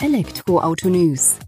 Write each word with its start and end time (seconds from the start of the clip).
Elektroauto 0.00 0.88
News. 0.88 1.40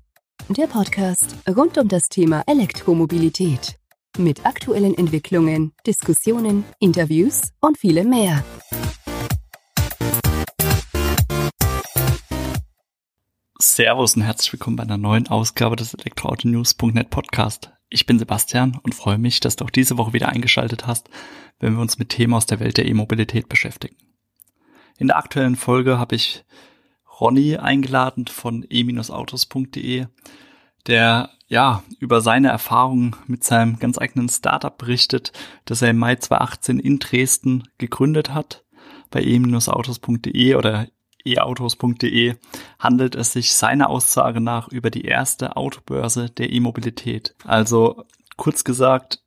Der 0.48 0.66
Podcast 0.66 1.36
rund 1.48 1.78
um 1.78 1.86
das 1.86 2.08
Thema 2.08 2.42
Elektromobilität. 2.48 3.76
Mit 4.18 4.44
aktuellen 4.44 4.98
Entwicklungen, 4.98 5.72
Diskussionen, 5.86 6.64
Interviews 6.80 7.52
und 7.60 7.78
vielem 7.78 8.10
mehr. 8.10 8.44
Servus 13.60 14.16
und 14.16 14.22
herzlich 14.22 14.52
willkommen 14.52 14.74
bei 14.74 14.82
einer 14.82 14.98
neuen 14.98 15.28
Ausgabe 15.28 15.76
des 15.76 15.94
Elektroautonews.net 15.94 17.08
Podcast. 17.08 17.70
Ich 17.88 18.04
bin 18.04 18.18
Sebastian 18.18 18.80
und 18.82 18.96
freue 18.96 19.18
mich, 19.18 19.38
dass 19.38 19.54
du 19.54 19.64
auch 19.64 19.70
diese 19.70 19.96
Woche 19.96 20.12
wieder 20.12 20.28
eingeschaltet 20.28 20.88
hast, 20.88 21.08
wenn 21.60 21.74
wir 21.74 21.80
uns 21.80 22.00
mit 22.00 22.08
Themen 22.08 22.34
aus 22.34 22.46
der 22.46 22.58
Welt 22.58 22.78
der 22.78 22.86
E-Mobilität 22.86 23.48
beschäftigen. 23.48 23.96
In 24.98 25.06
der 25.06 25.18
aktuellen 25.18 25.54
Folge 25.54 26.00
habe 26.00 26.16
ich 26.16 26.44
Ronny 27.20 27.56
eingeladen 27.56 28.26
von 28.26 28.66
e-autos.de, 28.68 30.06
der 30.86 31.30
ja 31.48 31.82
über 31.98 32.20
seine 32.20 32.48
Erfahrungen 32.48 33.16
mit 33.26 33.44
seinem 33.44 33.78
ganz 33.78 33.98
eigenen 33.98 34.28
Startup 34.28 34.76
berichtet, 34.76 35.32
das 35.64 35.82
er 35.82 35.90
im 35.90 35.98
Mai 35.98 36.16
2018 36.16 36.78
in 36.78 36.98
Dresden 36.98 37.64
gegründet 37.78 38.32
hat. 38.32 38.64
Bei 39.10 39.22
e-autos.de 39.22 40.54
oder 40.54 40.86
e-autos.de 41.24 42.36
handelt 42.78 43.14
es 43.14 43.32
sich 43.32 43.52
seiner 43.52 43.90
Aussage 43.90 44.40
nach 44.40 44.68
über 44.68 44.90
die 44.90 45.04
erste 45.04 45.56
Autobörse 45.56 46.30
der 46.30 46.52
E-Mobilität. 46.52 47.34
Also 47.44 48.04
kurz 48.36 48.64
gesagt 48.64 49.22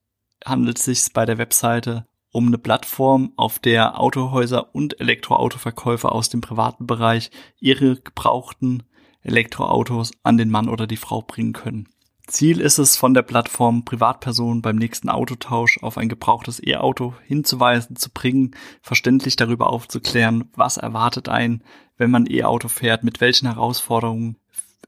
handelt 0.45 0.79
es 0.79 0.85
sich 0.85 1.13
bei 1.13 1.25
der 1.25 1.37
Webseite 1.37 2.05
um 2.33 2.47
eine 2.47 2.57
Plattform, 2.57 3.31
auf 3.37 3.59
der 3.59 3.99
Autohäuser 3.99 4.75
und 4.75 4.99
Elektroautoverkäufer 4.99 6.11
aus 6.11 6.29
dem 6.29 6.41
privaten 6.41 6.87
Bereich 6.87 7.31
ihre 7.59 7.95
gebrauchten 7.95 8.83
Elektroautos 9.21 10.11
an 10.23 10.37
den 10.37 10.49
Mann 10.49 10.67
oder 10.67 10.87
die 10.87 10.97
Frau 10.97 11.21
bringen 11.21 11.53
können. 11.53 11.87
Ziel 12.27 12.59
ist 12.59 12.79
es, 12.79 12.97
von 12.97 13.13
der 13.13 13.21
Plattform 13.21 13.85
Privatpersonen 13.85 14.61
beim 14.61 14.77
nächsten 14.77 15.09
Autotausch 15.09 15.77
auf 15.83 15.97
ein 15.97 16.09
gebrauchtes 16.09 16.61
E-Auto 16.65 17.13
hinzuweisen, 17.25 17.95
zu 17.97 18.09
bringen, 18.09 18.55
verständlich 18.81 19.35
darüber 19.35 19.69
aufzuklären, 19.69 20.49
was 20.55 20.77
erwartet 20.77 21.29
einen, 21.29 21.63
wenn 21.97 22.09
man 22.09 22.25
E-Auto 22.27 22.67
fährt, 22.67 23.03
mit 23.03 23.21
welchen 23.21 23.47
Herausforderungen 23.47 24.37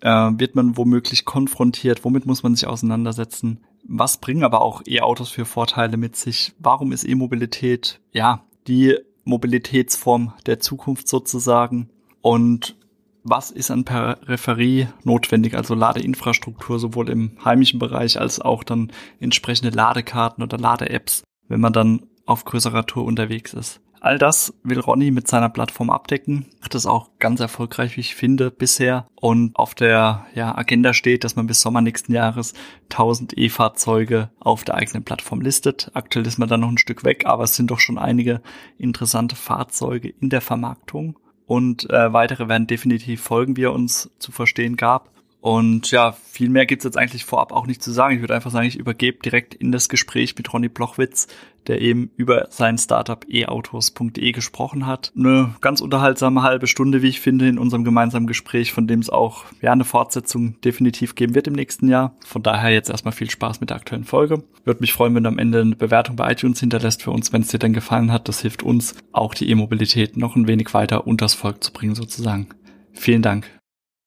äh, 0.02 0.09
wird 0.09 0.55
man 0.55 0.77
womöglich 0.77 1.25
konfrontiert, 1.25 2.03
womit 2.03 2.25
muss 2.25 2.42
man 2.42 2.55
sich 2.55 2.67
auseinandersetzen, 2.67 3.64
was 3.88 4.17
bringen 4.17 4.44
aber 4.44 4.61
auch 4.61 4.81
E-Autos 4.88 5.30
für 5.30 5.45
Vorteile 5.45 5.97
mit 5.97 6.16
sich? 6.16 6.53
Warum 6.59 6.91
ist 6.91 7.03
E-Mobilität, 7.03 8.02
ja, 8.11 8.44
die 8.67 8.97
Mobilitätsform 9.23 10.33
der 10.45 10.59
Zukunft 10.59 11.08
sozusagen? 11.08 11.89
Und 12.22 12.75
was 13.23 13.52
ist 13.52 13.72
an 13.72 13.86
Peripherie 13.86 14.88
notwendig, 15.03 15.55
also 15.55 15.73
Ladeinfrastruktur, 15.73 16.80
sowohl 16.80 17.09
im 17.09 17.38
heimischen 17.44 17.80
Bereich 17.80 18.19
als 18.19 18.39
auch 18.39 18.64
dann 18.64 18.92
entsprechende 19.19 19.75
Ladekarten 19.75 20.44
oder 20.44 20.58
Lade-Apps, 20.58 21.23
wenn 21.47 21.59
man 21.59 21.73
dann 21.73 22.05
auf 22.25 22.45
größerer 22.45 22.86
Tour 22.86 23.05
unterwegs 23.05 23.53
ist. 23.53 23.81
All 24.06 24.20
das 24.20 24.53
will 24.61 24.80
Ronny 24.80 25.09
mit 25.09 25.28
seiner 25.28 25.50
Plattform 25.50 25.89
abdecken. 25.89 26.45
Macht 26.61 26.75
das 26.75 26.86
auch 26.86 27.09
ganz 27.17 27.39
erfolgreich, 27.39 27.98
wie 27.98 28.02
ich 28.02 28.14
finde, 28.14 28.52
bisher. 28.52 29.08
Und 29.16 29.56
auf 29.56 29.73
der 29.73 30.28
ja, 30.36 30.56
Agenda 30.56 30.94
steht, 30.94 31.23
dass 31.23 31.36
man 31.36 31.48
bis 31.48 31.59
Sommer 31.59 31.81
nächsten 31.81 32.14
Jahres 32.14 32.53
1000 32.92 33.36
E-Fahrzeuge 33.36 34.30
auf 34.39 34.64
der 34.64 34.76
eigenen 34.76 35.03
Plattform 35.03 35.42
listet. 35.42 35.89
Aktuell 35.95 36.28
ist 36.28 36.38
man 36.38 36.48
da 36.48 36.56
noch 36.56 36.70
ein 36.70 36.78
Stück 36.78 37.03
weg, 37.03 37.26
aber 37.26 37.45
es 37.45 37.56
sind 37.56 37.72
doch 37.72 37.80
schon 37.80 37.98
einige 37.98 38.44
interessante 38.78 39.36
Fahrzeuge 39.36 40.09
in 40.22 40.30
der 40.30 40.42
Vermarktung. 40.42 41.17
Und 41.48 41.89
äh, 41.89 42.14
weitere 42.14 42.48
werden 42.48 42.67
definitiv 42.67 43.23
folgen, 43.23 43.58
wie 43.58 43.64
er 43.64 43.73
uns 43.73 44.11
zu 44.20 44.31
verstehen 44.31 44.76
gab. 44.76 45.09
Und 45.45 45.92
ja, 45.92 46.11
viel 46.11 46.50
mehr 46.50 46.66
gibt's 46.66 46.86
jetzt 46.86 46.98
eigentlich 46.98 47.23
vorab 47.23 47.52
auch 47.52 47.67
nicht 47.67 47.83
zu 47.83 47.92
sagen. 47.92 48.16
Ich 48.16 48.22
würde 48.22 48.33
einfach 48.33 48.50
sagen, 48.50 48.67
ich 48.67 48.80
übergebe 48.80 49.20
direkt 49.23 49.53
in 49.53 49.72
das 49.72 49.89
Gespräch 49.89 50.36
mit 50.36 50.52
Ronny 50.52 50.70
Blochwitz, 50.70 51.27
der 51.67 51.81
eben 51.81 52.11
über 52.15 52.48
sein 52.49 52.77
Startup 52.77 53.26
eautos.de 53.31 54.31
gesprochen 54.31 54.86
hat. 54.86 55.11
Eine 55.17 55.55
ganz 55.61 55.81
unterhaltsame 55.81 56.43
halbe 56.43 56.67
Stunde, 56.67 57.02
wie 57.02 57.09
ich 57.09 57.21
finde, 57.21 57.48
in 57.48 57.58
unserem 57.58 57.83
gemeinsamen 57.83 58.27
Gespräch, 58.27 58.71
von 58.71 58.87
dem 58.87 58.99
es 58.99 59.09
auch 59.09 59.45
ja 59.61 59.71
eine 59.71 59.83
Fortsetzung 59.83 60.59
definitiv 60.61 61.15
geben 61.15 61.36
wird 61.36 61.48
im 61.48 61.54
nächsten 61.54 61.87
Jahr. 61.87 62.15
Von 62.25 62.43
daher 62.43 62.71
jetzt 62.71 62.89
erstmal 62.89 63.14
viel 63.14 63.30
Spaß 63.30 63.59
mit 63.61 63.70
der 63.70 63.77
aktuellen 63.77 64.05
Folge. 64.05 64.43
Würde 64.64 64.81
mich 64.81 64.93
freuen, 64.93 65.15
wenn 65.15 65.23
du 65.23 65.30
am 65.30 65.39
Ende 65.39 65.61
eine 65.61 65.75
Bewertung 65.75 66.15
bei 66.15 66.31
iTunes 66.31 66.59
hinterlässt 66.59 67.04
für 67.04 67.11
uns, 67.11 67.33
wenn 67.33 67.42
es 67.42 67.49
dir 67.49 67.59
dann 67.59 67.73
gefallen 67.73 68.11
hat. 68.11 68.27
Das 68.27 68.42
hilft 68.42 68.64
uns, 68.64 68.95
auch 69.11 69.33
die 69.33 69.49
E-Mobilität 69.49 70.17
noch 70.17 70.36
ein 70.36 70.48
wenig 70.48 70.73
weiter 70.73 71.08
unters 71.08 71.33
Volk 71.33 71.64
zu 71.64 71.71
bringen 71.71 71.95
sozusagen. 71.95 72.48
Vielen 72.93 73.21
Dank. 73.21 73.49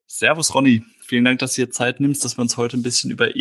Servus 0.07 0.55
Ronny. 0.55 0.83
Vielen 1.01 1.25
Dank, 1.25 1.39
dass 1.39 1.55
du 1.55 1.63
dir 1.63 1.71
Zeit 1.71 2.01
nimmst, 2.01 2.25
dass 2.25 2.37
wir 2.37 2.43
uns 2.43 2.57
heute 2.57 2.77
ein 2.77 2.83
bisschen 2.83 3.11
über 3.11 3.35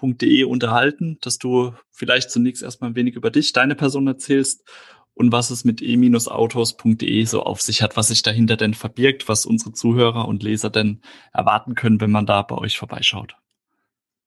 e-autos.de 0.00 0.44
unterhalten, 0.44 1.18
dass 1.22 1.38
du 1.38 1.72
vielleicht 1.90 2.30
zunächst 2.30 2.62
erstmal 2.62 2.90
ein 2.90 2.96
wenig 2.96 3.14
über 3.14 3.30
dich, 3.30 3.52
deine 3.52 3.74
Person 3.74 4.06
erzählst 4.06 4.64
und 5.14 5.32
was 5.32 5.50
es 5.50 5.64
mit 5.64 5.82
e-autos.de 5.82 7.24
so 7.24 7.42
auf 7.42 7.60
sich 7.60 7.82
hat, 7.82 7.96
was 7.96 8.08
sich 8.08 8.22
dahinter 8.22 8.56
denn 8.56 8.74
verbirgt, 8.74 9.28
was 9.28 9.46
unsere 9.46 9.72
Zuhörer 9.72 10.26
und 10.26 10.42
Leser 10.42 10.70
denn 10.70 11.02
erwarten 11.32 11.74
können, 11.74 12.00
wenn 12.00 12.10
man 12.10 12.26
da 12.26 12.42
bei 12.42 12.56
euch 12.56 12.78
vorbeischaut. 12.78 13.36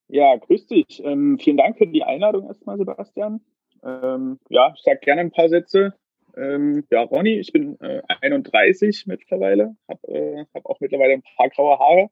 Ja, 0.08 0.36
grüß 0.36 0.68
dich. 0.68 1.02
Ähm, 1.04 1.40
vielen 1.40 1.58
Dank 1.58 1.78
für 1.78 1.88
die 1.88 2.04
Einladung 2.04 2.46
erstmal, 2.46 2.78
Sebastian. 2.78 3.42
Ähm, 3.84 4.40
ja, 4.50 4.72
ich 4.76 4.84
sage 4.84 5.00
gerne 5.02 5.22
ein 5.22 5.32
paar 5.32 5.50
Sätze. 5.50 5.96
Ähm, 6.38 6.86
ja, 6.92 7.02
Ronny, 7.02 7.40
ich 7.40 7.52
bin 7.52 7.80
äh, 7.80 8.02
31 8.22 9.06
mittlerweile, 9.08 9.76
habe 9.88 10.08
äh, 10.08 10.46
hab 10.54 10.66
auch 10.66 10.80
mittlerweile 10.80 11.14
ein 11.14 11.24
paar 11.38 11.50
graue 11.50 11.80
Haare. 11.80 12.10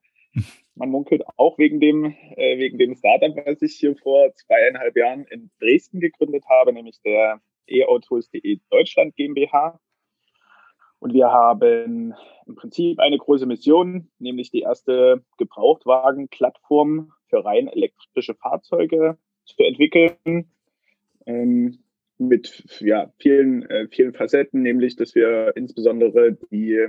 Man 0.74 0.90
munkelt 0.90 1.22
auch 1.36 1.56
wegen 1.58 1.80
dem, 1.80 2.04
äh, 2.36 2.58
wegen 2.58 2.78
dem 2.78 2.96
Startup, 2.96 3.34
was 3.46 3.62
ich 3.62 3.76
hier 3.76 3.96
vor 3.96 4.34
zweieinhalb 4.34 4.96
Jahren 4.96 5.24
in 5.26 5.50
Dresden 5.60 6.00
gegründet 6.00 6.44
habe, 6.48 6.72
nämlich 6.72 7.00
der 7.02 7.40
e-autos.de 7.68 8.58
Deutschland 8.70 9.14
GmbH. 9.16 9.78
Und 10.98 11.12
wir 11.12 11.30
haben 11.30 12.14
im 12.46 12.54
Prinzip 12.54 12.98
eine 12.98 13.18
große 13.18 13.46
Mission, 13.46 14.08
nämlich 14.18 14.50
die 14.50 14.62
erste 14.62 15.22
Gebrauchtwagen-Plattform 15.38 17.12
für 17.28 17.44
rein 17.44 17.68
elektrische 17.68 18.34
Fahrzeuge 18.34 19.18
zu 19.44 19.62
entwickeln. 19.62 20.50
Ähm, 21.26 21.78
mit 22.18 22.64
ja, 22.80 23.12
vielen, 23.18 23.68
äh, 23.68 23.88
vielen 23.88 24.14
Facetten, 24.14 24.62
nämlich 24.62 24.96
dass 24.96 25.14
wir 25.14 25.52
insbesondere 25.56 26.38
die 26.50 26.88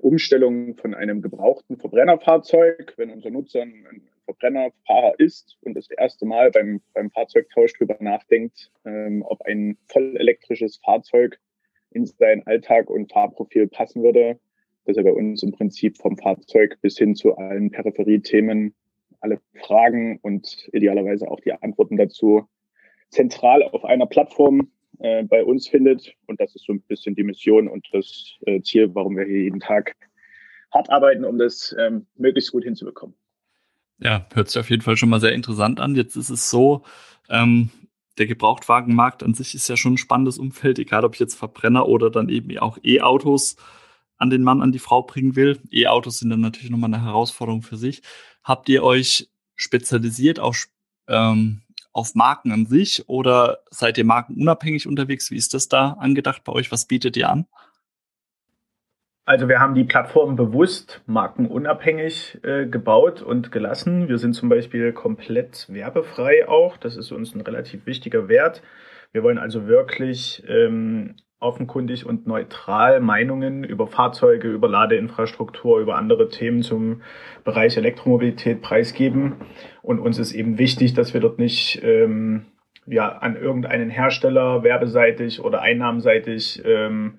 Umstellung 0.00 0.76
von 0.76 0.94
einem 0.94 1.22
gebrauchten 1.22 1.76
Verbrennerfahrzeug, 1.76 2.94
wenn 2.96 3.10
unser 3.10 3.30
Nutzer 3.30 3.62
ein 3.62 4.08
Verbrennerfahrer 4.24 5.14
ist 5.18 5.56
und 5.62 5.74
das 5.74 5.90
erste 5.90 6.26
Mal 6.26 6.50
beim, 6.50 6.80
beim 6.92 7.10
Fahrzeugtausch 7.10 7.72
drüber 7.78 7.96
nachdenkt, 8.00 8.70
ähm, 8.84 9.24
ob 9.26 9.42
ein 9.42 9.78
voll 9.88 10.16
elektrisches 10.16 10.76
Fahrzeug 10.84 11.38
in 11.90 12.04
seinen 12.06 12.46
Alltag 12.46 12.90
und 12.90 13.10
Fahrprofil 13.10 13.68
passen 13.68 14.02
würde, 14.02 14.38
dass 14.84 14.96
er 14.96 15.04
bei 15.04 15.12
uns 15.12 15.42
im 15.42 15.52
Prinzip 15.52 15.96
vom 15.96 16.16
Fahrzeug 16.18 16.78
bis 16.82 16.98
hin 16.98 17.14
zu 17.14 17.36
allen 17.36 17.70
Peripheriethemen 17.70 18.74
alle 19.20 19.40
Fragen 19.54 20.18
und 20.22 20.68
idealerweise 20.72 21.30
auch 21.30 21.40
die 21.40 21.52
Antworten 21.52 21.96
dazu 21.96 22.46
zentral 23.10 23.62
auf 23.62 23.84
einer 23.84 24.06
Plattform 24.06 24.70
äh, 24.98 25.24
bei 25.24 25.44
uns 25.44 25.68
findet. 25.68 26.12
Und 26.26 26.40
das 26.40 26.54
ist 26.54 26.64
so 26.66 26.72
ein 26.72 26.80
bisschen 26.82 27.14
die 27.14 27.22
Mission 27.22 27.68
und 27.68 27.86
das 27.92 28.36
äh, 28.46 28.60
Ziel, 28.62 28.94
warum 28.94 29.16
wir 29.16 29.24
hier 29.24 29.42
jeden 29.42 29.60
Tag 29.60 29.94
hart 30.72 30.90
arbeiten, 30.90 31.24
um 31.24 31.38
das 31.38 31.74
ähm, 31.78 32.06
möglichst 32.16 32.52
gut 32.52 32.64
hinzubekommen. 32.64 33.14
Ja, 34.00 34.26
hört 34.32 34.48
sich 34.48 34.60
auf 34.60 34.70
jeden 34.70 34.82
Fall 34.82 34.96
schon 34.96 35.08
mal 35.08 35.20
sehr 35.20 35.32
interessant 35.32 35.80
an. 35.80 35.96
Jetzt 35.96 36.16
ist 36.16 36.30
es 36.30 36.50
so, 36.50 36.82
ähm, 37.28 37.70
der 38.18 38.26
Gebrauchtwagenmarkt 38.26 39.22
an 39.22 39.34
sich 39.34 39.54
ist 39.54 39.68
ja 39.68 39.76
schon 39.76 39.94
ein 39.94 39.98
spannendes 39.98 40.38
Umfeld, 40.38 40.78
egal 40.78 41.04
ob 41.04 41.14
ich 41.14 41.20
jetzt 41.20 41.34
Verbrenner 41.34 41.88
oder 41.88 42.10
dann 42.10 42.28
eben 42.28 42.56
auch 42.58 42.78
E-Autos 42.82 43.56
an 44.16 44.30
den 44.30 44.42
Mann, 44.42 44.62
an 44.62 44.72
die 44.72 44.80
Frau 44.80 45.02
bringen 45.02 45.36
will. 45.36 45.60
E-Autos 45.70 46.18
sind 46.18 46.30
dann 46.30 46.40
natürlich 46.40 46.70
nochmal 46.70 46.92
eine 46.92 47.04
Herausforderung 47.04 47.62
für 47.62 47.76
sich. 47.76 48.02
Habt 48.42 48.68
ihr 48.68 48.82
euch 48.82 49.28
spezialisiert 49.54 50.40
auf 50.40 50.64
ähm, 51.06 51.62
auf 51.98 52.14
Marken 52.14 52.52
an 52.52 52.66
sich 52.66 53.08
oder 53.08 53.58
seid 53.70 53.98
ihr 53.98 54.04
markenunabhängig 54.04 54.86
unterwegs? 54.86 55.30
Wie 55.30 55.36
ist 55.36 55.52
das 55.52 55.68
da 55.68 55.96
angedacht 55.98 56.44
bei 56.44 56.52
euch? 56.52 56.70
Was 56.70 56.86
bietet 56.86 57.16
ihr 57.16 57.28
an? 57.28 57.46
Also 59.24 59.46
wir 59.46 59.60
haben 59.60 59.74
die 59.74 59.84
Plattform 59.84 60.36
bewusst 60.36 61.02
markenunabhängig 61.04 62.38
äh, 62.44 62.66
gebaut 62.66 63.20
und 63.20 63.52
gelassen. 63.52 64.08
Wir 64.08 64.16
sind 64.16 64.32
zum 64.32 64.48
Beispiel 64.48 64.94
komplett 64.94 65.66
werbefrei 65.68 66.48
auch. 66.48 66.78
Das 66.78 66.96
ist 66.96 67.12
uns 67.12 67.34
ein 67.34 67.42
relativ 67.42 67.84
wichtiger 67.84 68.28
Wert. 68.28 68.62
Wir 69.12 69.22
wollen 69.22 69.36
also 69.36 69.66
wirklich 69.66 70.42
ähm, 70.48 71.16
offenkundig 71.40 72.04
und 72.04 72.26
neutral 72.26 73.00
Meinungen 73.00 73.62
über 73.62 73.86
Fahrzeuge, 73.86 74.48
über 74.48 74.68
Ladeinfrastruktur, 74.68 75.78
über 75.78 75.96
andere 75.96 76.28
Themen 76.28 76.62
zum 76.62 77.02
Bereich 77.44 77.76
Elektromobilität 77.76 78.60
preisgeben. 78.60 79.34
Und 79.82 80.00
uns 80.00 80.18
ist 80.18 80.32
eben 80.32 80.58
wichtig, 80.58 80.94
dass 80.94 81.14
wir 81.14 81.20
dort 81.20 81.38
nicht 81.38 81.80
ähm, 81.82 82.46
ja, 82.86 83.08
an 83.08 83.36
irgendeinen 83.36 83.90
Hersteller 83.90 84.62
werbeseitig 84.64 85.40
oder 85.40 85.62
einnahmenseitig 85.62 86.62
ähm, 86.64 87.18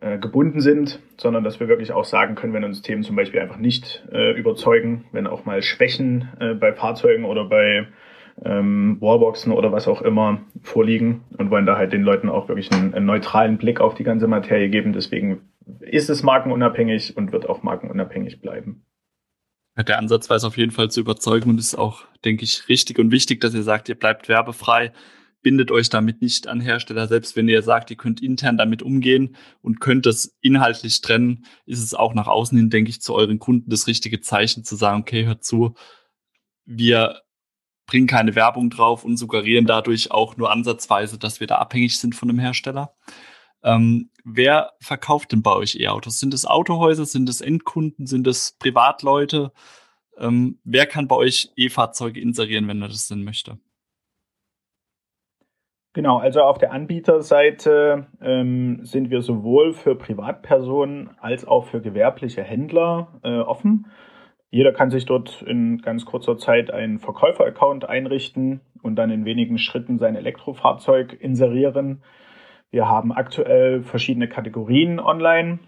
äh, 0.00 0.18
gebunden 0.18 0.60
sind, 0.60 1.00
sondern 1.16 1.44
dass 1.44 1.60
wir 1.60 1.68
wirklich 1.68 1.92
auch 1.92 2.04
sagen 2.04 2.34
können, 2.34 2.52
wenn 2.52 2.64
uns 2.64 2.82
Themen 2.82 3.02
zum 3.02 3.16
Beispiel 3.16 3.40
einfach 3.40 3.58
nicht 3.58 4.04
äh, 4.12 4.32
überzeugen, 4.32 5.04
wenn 5.12 5.26
auch 5.26 5.44
mal 5.44 5.62
Schwächen 5.62 6.28
äh, 6.40 6.54
bei 6.54 6.72
Fahrzeugen 6.72 7.24
oder 7.24 7.44
bei 7.44 7.86
ähm, 8.44 8.98
Wallboxen 9.00 9.52
oder 9.52 9.72
was 9.72 9.88
auch 9.88 10.02
immer 10.02 10.40
vorliegen 10.62 11.24
und 11.36 11.50
wollen 11.50 11.66
da 11.66 11.76
halt 11.76 11.92
den 11.92 12.02
Leuten 12.02 12.28
auch 12.28 12.48
wirklich 12.48 12.70
einen, 12.72 12.94
einen 12.94 13.06
neutralen 13.06 13.58
Blick 13.58 13.80
auf 13.80 13.94
die 13.94 14.04
ganze 14.04 14.26
Materie 14.26 14.68
geben. 14.68 14.92
Deswegen 14.92 15.50
ist 15.80 16.10
es 16.10 16.22
markenunabhängig 16.22 17.16
und 17.16 17.32
wird 17.32 17.48
auch 17.48 17.62
markenunabhängig 17.62 18.40
bleiben. 18.40 18.84
Der 19.76 19.98
Ansatz 19.98 20.28
war 20.28 20.36
es 20.36 20.44
auf 20.44 20.56
jeden 20.56 20.72
Fall 20.72 20.90
zu 20.90 21.00
überzeugen 21.00 21.50
und 21.50 21.58
ist 21.58 21.76
auch, 21.76 22.04
denke 22.24 22.44
ich, 22.44 22.68
richtig 22.68 22.98
und 22.98 23.12
wichtig, 23.12 23.40
dass 23.40 23.54
ihr 23.54 23.62
sagt, 23.62 23.88
ihr 23.88 23.94
bleibt 23.94 24.28
werbefrei, 24.28 24.92
bindet 25.42 25.70
euch 25.70 25.88
damit 25.88 26.20
nicht 26.20 26.48
an 26.48 26.60
Hersteller. 26.60 27.06
Selbst 27.06 27.36
wenn 27.36 27.48
ihr 27.48 27.62
sagt, 27.62 27.90
ihr 27.90 27.96
könnt 27.96 28.22
intern 28.22 28.58
damit 28.58 28.82
umgehen 28.82 29.36
und 29.62 29.80
könnt 29.80 30.06
das 30.06 30.36
inhaltlich 30.40 31.00
trennen, 31.00 31.46
ist 31.66 31.82
es 31.82 31.94
auch 31.94 32.14
nach 32.14 32.26
außen 32.26 32.58
hin, 32.58 32.68
denke 32.68 32.90
ich, 32.90 33.00
zu 33.00 33.14
euren 33.14 33.38
Kunden 33.38 33.70
das 33.70 33.86
richtige 33.86 34.20
Zeichen 34.20 34.64
zu 34.64 34.76
sagen, 34.76 35.00
okay, 35.00 35.24
hört 35.24 35.44
zu, 35.44 35.74
wir 36.66 37.22
bringen 37.90 38.06
keine 38.06 38.36
Werbung 38.36 38.70
drauf 38.70 39.04
und 39.04 39.16
suggerieren 39.16 39.66
dadurch 39.66 40.12
auch 40.12 40.36
nur 40.36 40.52
ansatzweise, 40.52 41.18
dass 41.18 41.40
wir 41.40 41.48
da 41.48 41.56
abhängig 41.56 41.98
sind 41.98 42.14
von 42.14 42.30
einem 42.30 42.38
Hersteller. 42.38 42.94
Ähm, 43.64 44.10
wer 44.24 44.74
verkauft 44.80 45.32
denn 45.32 45.42
bei 45.42 45.52
euch 45.52 45.74
E-Autos? 45.74 46.20
Sind 46.20 46.32
es 46.32 46.46
Autohäuser? 46.46 47.04
Sind 47.04 47.28
es 47.28 47.40
Endkunden? 47.40 48.06
Sind 48.06 48.28
es 48.28 48.56
Privatleute? 48.60 49.50
Ähm, 50.16 50.60
wer 50.62 50.86
kann 50.86 51.08
bei 51.08 51.16
euch 51.16 51.50
E-Fahrzeuge 51.56 52.20
inserieren, 52.20 52.68
wenn 52.68 52.80
er 52.80 52.88
das 52.88 53.08
denn 53.08 53.24
möchte? 53.24 53.58
Genau, 55.92 56.18
also 56.18 56.42
auf 56.42 56.58
der 56.58 56.70
Anbieterseite 56.70 58.06
ähm, 58.22 58.84
sind 58.84 59.10
wir 59.10 59.22
sowohl 59.22 59.72
für 59.72 59.96
Privatpersonen 59.96 61.10
als 61.18 61.44
auch 61.44 61.66
für 61.66 61.80
gewerbliche 61.80 62.44
Händler 62.44 63.20
äh, 63.24 63.40
offen. 63.40 63.86
Jeder 64.50 64.72
kann 64.72 64.90
sich 64.90 65.06
dort 65.06 65.42
in 65.42 65.78
ganz 65.78 66.04
kurzer 66.04 66.36
Zeit 66.36 66.72
einen 66.72 66.98
Verkäufer-Account 66.98 67.88
einrichten 67.88 68.60
und 68.82 68.96
dann 68.96 69.10
in 69.10 69.24
wenigen 69.24 69.58
Schritten 69.58 69.98
sein 69.98 70.16
Elektrofahrzeug 70.16 71.16
inserieren. 71.20 72.02
Wir 72.70 72.88
haben 72.88 73.12
aktuell 73.12 73.82
verschiedene 73.82 74.28
Kategorien 74.28 74.98
online. 74.98 75.60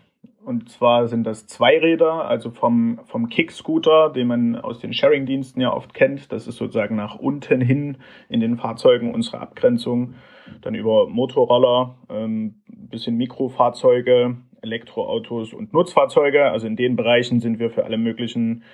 Und 0.44 0.68
zwar 0.70 1.06
sind 1.06 1.24
das 1.24 1.46
Zweiräder, 1.46 2.24
also 2.28 2.50
vom, 2.50 2.98
vom 3.04 3.28
Kick-Scooter, 3.28 4.10
den 4.10 4.26
man 4.26 4.56
aus 4.56 4.80
den 4.80 4.92
Sharing-Diensten 4.92 5.60
ja 5.60 5.72
oft 5.72 5.94
kennt. 5.94 6.32
Das 6.32 6.48
ist 6.48 6.56
sozusagen 6.56 6.96
nach 6.96 7.14
unten 7.14 7.60
hin 7.60 7.98
in 8.28 8.40
den 8.40 8.56
Fahrzeugen 8.56 9.14
unsere 9.14 9.38
Abgrenzung. 9.38 10.14
Dann 10.60 10.74
über 10.74 11.08
Motorroller, 11.08 11.94
ähm, 12.08 12.62
bisschen 12.66 13.16
Mikrofahrzeuge, 13.16 14.36
Elektroautos 14.62 15.52
und 15.52 15.72
Nutzfahrzeuge. 15.72 16.50
Also 16.50 16.66
in 16.66 16.76
den 16.76 16.96
Bereichen 16.96 17.40
sind 17.40 17.58
wir 17.58 17.70
für 17.70 17.84
alle 17.84 17.98
möglichen 17.98 18.64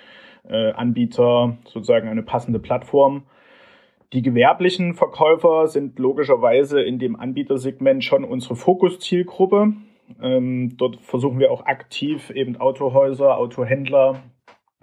äh, 0.47 0.71
Anbieter 0.71 1.57
sozusagen 1.65 2.07
eine 2.07 2.23
passende 2.23 2.59
Plattform. 2.59 3.23
Die 4.13 4.21
gewerblichen 4.21 4.95
Verkäufer 4.95 5.67
sind 5.67 5.99
logischerweise 5.99 6.81
in 6.81 6.97
dem 6.97 7.19
Anbietersegment 7.19 8.03
schon 8.03 8.23
unsere 8.23 8.55
Fokuszielgruppe. 8.55 9.73
Ähm, 10.21 10.77
dort 10.77 10.99
versuchen 11.01 11.39
wir 11.39 11.51
auch 11.51 11.65
aktiv 11.65 12.31
eben 12.31 12.57
Autohäuser, 12.57 13.37
Autohändler 13.37 14.23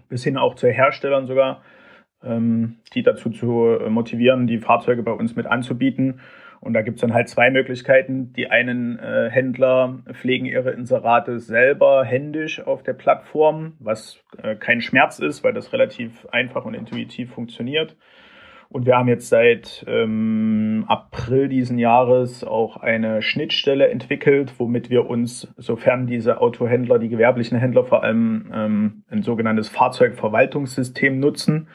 bis 0.08 0.22
hin 0.22 0.36
auch 0.36 0.54
zu 0.54 0.68
Herstellern 0.68 1.26
sogar, 1.26 1.62
ähm, 2.22 2.76
die 2.94 3.02
dazu 3.02 3.30
zu 3.30 3.78
motivieren, 3.88 4.46
die 4.46 4.58
Fahrzeuge 4.58 5.02
bei 5.02 5.12
uns 5.12 5.34
mit 5.34 5.46
anzubieten. 5.46 6.20
Und 6.60 6.74
da 6.74 6.82
gibt 6.82 6.96
es 6.96 7.00
dann 7.00 7.14
halt 7.14 7.28
zwei 7.28 7.50
Möglichkeiten. 7.50 8.32
Die 8.32 8.50
einen 8.50 8.98
äh, 8.98 9.30
Händler 9.30 10.00
pflegen 10.12 10.46
ihre 10.46 10.70
Inserate 10.70 11.38
selber 11.38 12.04
händisch 12.04 12.60
auf 12.60 12.82
der 12.82 12.94
Plattform, 12.94 13.74
was 13.78 14.22
äh, 14.42 14.56
kein 14.56 14.80
Schmerz 14.80 15.18
ist, 15.18 15.44
weil 15.44 15.52
das 15.52 15.72
relativ 15.72 16.26
einfach 16.32 16.64
und 16.64 16.74
intuitiv 16.74 17.32
funktioniert. 17.32 17.96
Und 18.68 18.84
wir 18.84 18.96
haben 18.96 19.08
jetzt 19.08 19.28
seit 19.28 19.84
ähm, 19.86 20.84
April 20.88 21.48
diesen 21.48 21.78
Jahres 21.78 22.42
auch 22.42 22.76
eine 22.76 23.22
Schnittstelle 23.22 23.88
entwickelt, 23.88 24.54
womit 24.58 24.90
wir 24.90 25.08
uns, 25.08 25.52
sofern 25.56 26.06
diese 26.06 26.40
Autohändler, 26.40 26.98
die 26.98 27.08
gewerblichen 27.08 27.58
Händler 27.58 27.84
vor 27.84 28.02
allem 28.02 28.50
ähm, 28.52 29.04
ein 29.08 29.22
sogenanntes 29.22 29.68
Fahrzeugverwaltungssystem 29.68 31.20
nutzen. 31.20 31.68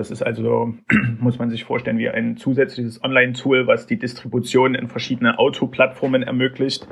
Das 0.00 0.10
ist 0.10 0.22
also, 0.22 0.72
muss 1.20 1.38
man 1.38 1.50
sich 1.50 1.64
vorstellen, 1.64 1.98
wie 1.98 2.08
ein 2.08 2.38
zusätzliches 2.38 3.04
Online-Tool, 3.04 3.66
was 3.66 3.86
die 3.86 3.98
Distribution 3.98 4.74
in 4.74 4.88
verschiedene 4.88 5.38
Autoplattformen 5.38 6.22
ermöglicht. 6.22 6.88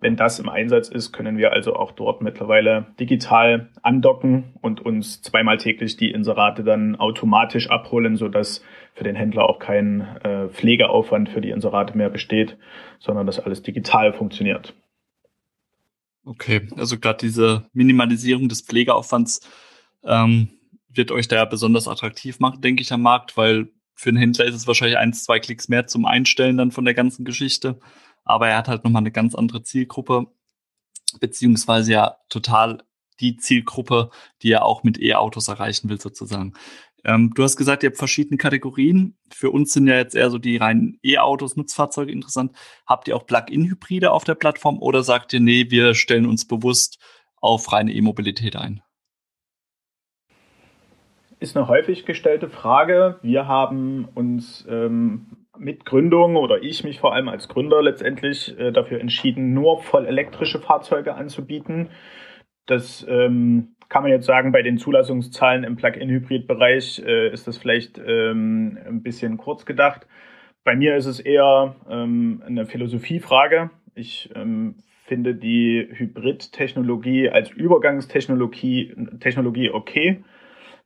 Wenn 0.00 0.16
das 0.16 0.38
im 0.38 0.48
Einsatz 0.48 0.88
ist, 0.88 1.12
können 1.12 1.36
wir 1.36 1.52
also 1.52 1.76
auch 1.76 1.92
dort 1.92 2.22
mittlerweile 2.22 2.86
digital 2.98 3.68
andocken 3.82 4.54
und 4.62 4.80
uns 4.80 5.20
zweimal 5.20 5.58
täglich 5.58 5.98
die 5.98 6.12
Inserate 6.12 6.64
dann 6.64 6.96
automatisch 6.96 7.68
abholen, 7.68 8.16
sodass 8.16 8.64
für 8.94 9.04
den 9.04 9.16
Händler 9.16 9.44
auch 9.44 9.58
kein 9.58 10.00
äh, 10.22 10.48
Pflegeaufwand 10.48 11.28
für 11.28 11.42
die 11.42 11.50
Inserate 11.50 11.94
mehr 11.94 12.08
besteht, 12.08 12.56
sondern 13.00 13.26
dass 13.26 13.38
alles 13.38 13.60
digital 13.60 14.14
funktioniert. 14.14 14.72
Okay, 16.24 16.68
also 16.78 16.98
gerade 16.98 17.18
diese 17.20 17.66
Minimalisierung 17.74 18.48
des 18.48 18.62
Pflegeaufwands 18.62 19.46
ähm, 20.04 20.48
wird 20.92 21.10
euch 21.10 21.28
da 21.28 21.44
besonders 21.44 21.88
attraktiv 21.88 22.40
machen, 22.40 22.60
denke 22.60 22.82
ich, 22.82 22.92
am 22.92 23.02
Markt, 23.02 23.36
weil 23.36 23.68
für 23.94 24.10
einen 24.10 24.18
Händler 24.18 24.46
ist 24.46 24.54
es 24.54 24.66
wahrscheinlich 24.66 24.98
eins, 24.98 25.24
zwei 25.24 25.38
Klicks 25.40 25.68
mehr 25.68 25.86
zum 25.86 26.04
Einstellen 26.04 26.56
dann 26.56 26.70
von 26.70 26.84
der 26.84 26.94
ganzen 26.94 27.24
Geschichte 27.24 27.80
aber 28.24 28.48
er 28.48 28.58
hat 28.58 28.68
halt 28.68 28.84
nochmal 28.84 29.02
eine 29.02 29.10
ganz 29.12 29.34
andere 29.34 29.62
Zielgruppe, 29.62 30.26
beziehungsweise 31.20 31.92
ja 31.92 32.16
total 32.28 32.82
die 33.18 33.36
Zielgruppe, 33.36 34.10
die 34.42 34.52
er 34.52 34.64
auch 34.64 34.82
mit 34.82 35.00
E-Autos 35.00 35.48
erreichen 35.48 35.88
will, 35.90 36.00
sozusagen. 36.00 36.54
Ähm, 37.04 37.32
du 37.34 37.42
hast 37.42 37.56
gesagt, 37.56 37.82
ihr 37.82 37.90
habt 37.90 37.98
verschiedene 37.98 38.38
Kategorien. 38.38 39.18
Für 39.30 39.50
uns 39.50 39.72
sind 39.72 39.86
ja 39.88 39.96
jetzt 39.96 40.14
eher 40.14 40.30
so 40.30 40.38
die 40.38 40.56
reinen 40.56 40.98
E-Autos, 41.02 41.56
Nutzfahrzeuge 41.56 42.12
interessant. 42.12 42.52
Habt 42.86 43.08
ihr 43.08 43.16
auch 43.16 43.26
Plug-in-Hybride 43.26 44.10
auf 44.12 44.24
der 44.24 44.34
Plattform 44.34 44.80
oder 44.80 45.02
sagt 45.02 45.32
ihr, 45.32 45.40
nee, 45.40 45.70
wir 45.70 45.94
stellen 45.94 46.26
uns 46.26 46.46
bewusst 46.46 46.98
auf 47.36 47.72
reine 47.72 47.92
E-Mobilität 47.92 48.56
ein? 48.56 48.82
Ist 51.40 51.56
eine 51.56 51.68
häufig 51.68 52.04
gestellte 52.04 52.50
Frage. 52.50 53.18
Wir 53.22 53.48
haben 53.48 54.06
uns 54.14 54.66
ähm, 54.68 55.38
mit 55.56 55.86
Gründung 55.86 56.36
oder 56.36 56.62
ich 56.62 56.84
mich 56.84 57.00
vor 57.00 57.14
allem 57.14 57.30
als 57.30 57.48
Gründer 57.48 57.80
letztendlich 57.82 58.58
äh, 58.58 58.72
dafür 58.72 59.00
entschieden, 59.00 59.54
nur 59.54 59.80
voll 59.80 60.04
elektrische 60.04 60.58
Fahrzeuge 60.60 61.14
anzubieten. 61.14 61.88
Das 62.66 63.06
ähm, 63.08 63.74
kann 63.88 64.02
man 64.02 64.12
jetzt 64.12 64.26
sagen, 64.26 64.52
bei 64.52 64.60
den 64.60 64.76
Zulassungszahlen 64.76 65.64
im 65.64 65.76
Plug-in-Hybrid-Bereich 65.76 67.02
äh, 67.06 67.32
ist 67.32 67.48
das 67.48 67.56
vielleicht 67.56 67.98
ähm, 67.98 68.78
ein 68.86 69.02
bisschen 69.02 69.38
kurz 69.38 69.64
gedacht. 69.64 70.06
Bei 70.62 70.76
mir 70.76 70.94
ist 70.94 71.06
es 71.06 71.20
eher 71.20 71.74
ähm, 71.88 72.42
eine 72.46 72.66
Philosophiefrage. 72.66 73.70
Ich 73.94 74.28
ähm, 74.34 74.74
finde 75.06 75.34
die 75.34 75.88
Hybrid-Technologie 75.90 77.30
als 77.30 77.50
Übergangstechnologie 77.50 78.94
Technologie 79.20 79.70
okay. 79.70 80.22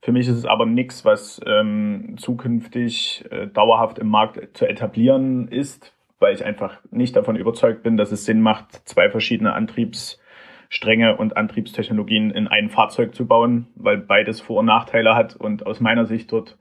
Für 0.05 0.11
mich 0.11 0.27
ist 0.27 0.37
es 0.37 0.45
aber 0.45 0.67
nichts, 0.67 1.03
was 1.03 1.41
ähm, 1.47 2.13
zukünftig 2.17 3.25
äh, 3.31 3.47
dauerhaft 3.47 3.97
im 3.97 4.07
Markt 4.07 4.55
zu 4.55 4.67
etablieren 4.67 5.47
ist, 5.47 5.95
weil 6.19 6.35
ich 6.35 6.45
einfach 6.45 6.77
nicht 6.91 7.15
davon 7.15 7.35
überzeugt 7.35 7.81
bin, 7.81 7.97
dass 7.97 8.11
es 8.11 8.23
Sinn 8.23 8.39
macht, 8.39 8.87
zwei 8.87 9.09
verschiedene 9.09 9.53
Antriebsstränge 9.53 11.17
und 11.17 11.37
Antriebstechnologien 11.37 12.29
in 12.29 12.47
ein 12.47 12.69
Fahrzeug 12.69 13.15
zu 13.15 13.25
bauen, 13.25 13.65
weil 13.73 13.97
beides 13.97 14.41
Vor- 14.41 14.59
und 14.59 14.67
Nachteile 14.67 15.15
hat 15.15 15.35
und 15.35 15.65
aus 15.65 15.79
meiner 15.79 16.05
Sicht 16.05 16.31
dort 16.31 16.55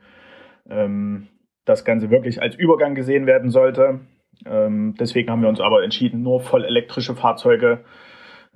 ähm, 0.71 1.29
das 1.67 1.85
Ganze 1.85 2.09
wirklich 2.09 2.41
als 2.41 2.57
Übergang 2.57 2.95
gesehen 2.95 3.27
werden 3.27 3.51
sollte. 3.51 4.01
Ähm, 4.47 4.95
deswegen 4.99 5.31
haben 5.31 5.43
wir 5.43 5.51
uns 5.51 5.61
aber 5.61 5.85
entschieden, 5.85 6.23
nur 6.23 6.41
voll 6.41 6.65
elektrische 6.65 7.15
Fahrzeuge 7.15 7.85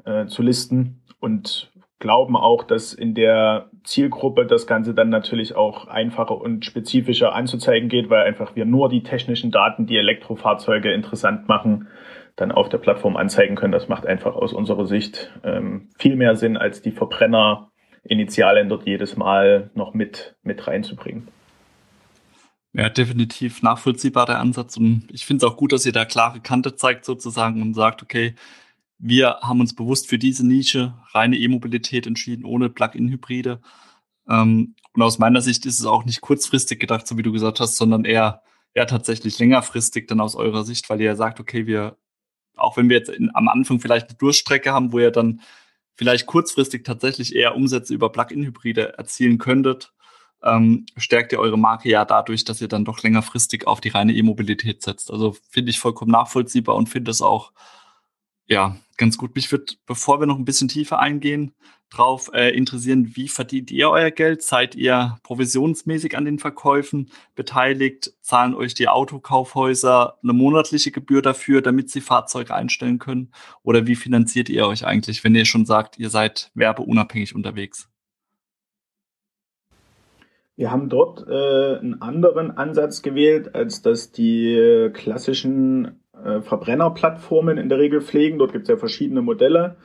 äh, 0.07 0.25
zu 0.25 0.41
listen 0.41 1.03
und 1.21 1.71
glauben 1.99 2.37
auch, 2.37 2.63
dass 2.65 2.93
in 2.93 3.15
der 3.15 3.71
Zielgruppe 3.85 4.47
das 4.47 4.67
Ganze 4.67 4.95
dann 4.95 5.09
natürlich 5.09 5.57
auch 5.57 5.89
einfacher 5.89 6.41
und 6.41 6.65
spezifischer 6.65 7.35
anzuzeigen 7.35 7.89
geht, 7.89 8.09
weil 8.09 8.25
einfach 8.25 8.55
wir 8.55 8.65
nur 8.65 8.89
die 8.89 9.03
technischen 9.03 9.51
Daten, 9.51 9.87
die 9.87 9.97
Elektrofahrzeuge 9.97 10.93
interessant 10.93 11.49
machen, 11.49 11.89
dann 12.37 12.53
auf 12.53 12.69
der 12.69 12.79
Plattform 12.79 13.17
anzeigen 13.17 13.57
können. 13.57 13.73
Das 13.73 13.89
macht 13.89 14.07
einfach 14.07 14.37
aus 14.37 14.53
unserer 14.53 14.87
Sicht 14.87 15.33
ähm, 15.43 15.89
viel 15.99 16.15
mehr 16.15 16.37
Sinn, 16.37 16.57
als 16.57 16.83
die 16.83 16.93
Verbrenner-Initialen 16.93 18.69
dort 18.69 18.87
jedes 18.87 19.17
Mal 19.17 19.71
noch 19.75 19.93
mit, 19.93 20.37
mit 20.43 20.67
reinzubringen. 20.69 21.29
Ja, 22.75 22.89
definitiv 22.91 23.63
nachvollziehbar 23.63 24.27
der 24.27 24.39
Ansatz 24.39 24.77
und 24.77 25.09
ich 25.11 25.27
finde 25.27 25.45
es 25.45 25.51
auch 25.51 25.57
gut, 25.57 25.73
dass 25.73 25.87
ihr 25.87 25.93
da 25.93 26.05
klare 26.05 26.41
Kante 26.41 26.77
zeigt 26.77 27.05
sozusagen 27.05 27.61
und 27.61 27.75
sagt, 27.75 28.03
okay, 28.03 28.35
wir 28.99 29.39
haben 29.43 29.61
uns 29.61 29.75
bewusst 29.75 30.09
für 30.09 30.19
diese 30.19 30.47
Nische 30.47 30.95
reine 31.13 31.37
E-Mobilität 31.37 32.07
entschieden, 32.07 32.45
ohne 32.45 32.69
Plug-in-Hybride. 32.69 33.61
Ähm, 34.29 34.75
und 34.93 35.03
aus 35.03 35.19
meiner 35.19 35.41
Sicht 35.41 35.67
ist 35.67 35.79
es 35.79 35.87
auch 35.87 36.05
nicht 36.05 36.21
kurzfristig 36.21 36.81
gedacht, 36.81 37.07
so 37.07 37.17
wie 37.17 37.23
du 37.23 37.33
gesagt 37.33 37.61
hast, 37.61 37.77
sondern 37.77 38.05
eher, 38.05 38.43
eher 38.75 38.87
tatsächlich 38.87 39.39
längerfristig 39.39 40.09
dann 40.09 40.21
aus 40.21 40.35
eurer 40.35 40.65
Sicht, 40.65 40.91
weil 40.91 41.01
ihr 41.01 41.07
ja 41.07 41.17
sagt, 41.17 41.41
okay, 41.41 41.67
wir 41.67 41.97
auch 42.59 42.77
wenn 42.77 42.89
wir 42.89 42.97
jetzt 42.97 43.09
in, 43.09 43.31
am 43.35 43.49
Anfang 43.49 43.81
vielleicht 43.81 44.09
eine 44.09 44.19
Durchstrecke 44.19 44.73
haben, 44.73 44.93
wo 44.93 44.99
ihr 44.99 45.11
dann 45.11 45.41
vielleicht 45.95 46.27
kurzfristig 46.27 46.85
tatsächlich 46.85 47.35
eher 47.35 47.57
Umsätze 47.57 47.95
über 47.95 48.11
Plug-in-Hybride 48.11 48.99
erzielen 48.99 49.39
könntet, 49.39 49.93
ähm, 50.43 50.87
stärkt 50.97 51.33
ihr 51.33 51.41
eure 51.41 51.59
Marke 51.59 51.89
ja 51.89 52.05
dadurch, 52.05 52.45
dass 52.45 52.61
ihr 52.61 52.69
dann 52.69 52.85
doch 52.85 53.03
längerfristig 53.03 53.67
auf 53.67 53.81
die 53.81 53.89
reine 53.89 54.13
E-Mobilität 54.13 54.83
setzt. 54.83 55.11
Also 55.11 55.37
finde 55.51 55.71
ich 55.71 55.81
vollkommen 55.81 56.13
nachvollziehbar 56.13 56.77
und 56.77 56.89
finde 56.89 57.11
es 57.11 57.23
auch 57.23 57.53
ja 58.47 58.77
ganz 58.99 59.17
gut. 59.17 59.35
Mich 59.35 59.51
wird, 59.51 59.79
bevor 59.87 60.21
wir 60.21 60.27
noch 60.27 60.39
ein 60.39 60.45
bisschen 60.45 60.69
tiefer 60.69 60.99
eingehen, 60.99 61.55
drauf 61.91 62.31
äh, 62.35 62.51
interessieren, 62.51 63.17
wie 63.17 63.29
verdient 63.29 63.71
ihr 63.71 63.89
euer 63.89 64.11
Geld? 64.11 64.43
Seid 64.43 64.75
ihr 64.75 65.17
provisionsmäßig 65.23 66.17
an 66.17 66.27
den 66.27 66.39
Verkäufen 66.39 67.11
beteiligt? 67.35 68.13
Zahlen 68.21 68.55
euch 68.55 68.75
die 68.75 68.89
Autokaufhäuser 68.89 70.19
eine 70.23 70.33
monatliche 70.35 70.91
Gebühr 70.91 71.23
dafür, 71.23 71.63
damit 71.63 71.91
sie 71.91 72.03
Fahrzeuge 72.03 72.55
einstellen 72.55 72.99
können? 72.99 73.33
Oder 73.63 73.87
wie 73.87 73.97
finanziert 73.97 74.51
ihr 74.51 74.67
euch 74.67 74.85
eigentlich, 74.85 75.25
wenn 75.25 75.35
ihr 75.35 75.47
schon 75.47 75.65
sagt, 75.65 75.99
ihr 75.99 76.11
seid 76.11 76.51
werbeunabhängig 76.55 77.35
unterwegs? 77.35 77.89
Wir 80.57 80.73
haben 80.73 80.89
dort 80.89 81.25
äh, 81.29 81.79
einen 81.79 82.03
anderen 82.03 82.51
Ansatz 82.51 83.03
gewählt, 83.03 83.55
als 83.55 83.81
dass 83.81 84.11
die 84.11 84.91
klassischen 84.93 86.03
äh, 86.25 86.41
Verbrennerplattformen 86.41 87.59
in 87.59 87.69
der 87.69 87.79
Regel 87.79 88.01
pflegen. 88.01 88.39
Dort 88.39 88.53
gibt 88.53 88.65
es 88.65 88.69
ja 88.69 88.77
verschiedene 88.77 89.23
Modelle, 89.23 89.77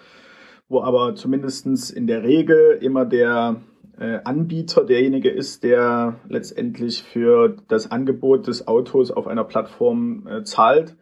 wo 0.68 0.82
aber 0.82 1.16
zumindest 1.16 1.92
in 1.92 2.08
der 2.08 2.24
Regel 2.24 2.78
immer 2.82 3.06
der 3.06 3.62
äh, 4.00 4.20
Anbieter 4.24 4.86
derjenige 4.86 5.30
ist, 5.30 5.64
der 5.64 6.16
letztendlich 6.28 7.04
für 7.04 7.56
das 7.68 7.92
Angebot 7.92 8.48
des 8.48 8.68
Autos 8.68 9.12
auf 9.12 9.28
einer 9.28 9.44
Plattform 9.44 10.28
äh, 10.28 10.44
zahlt. 10.44 10.96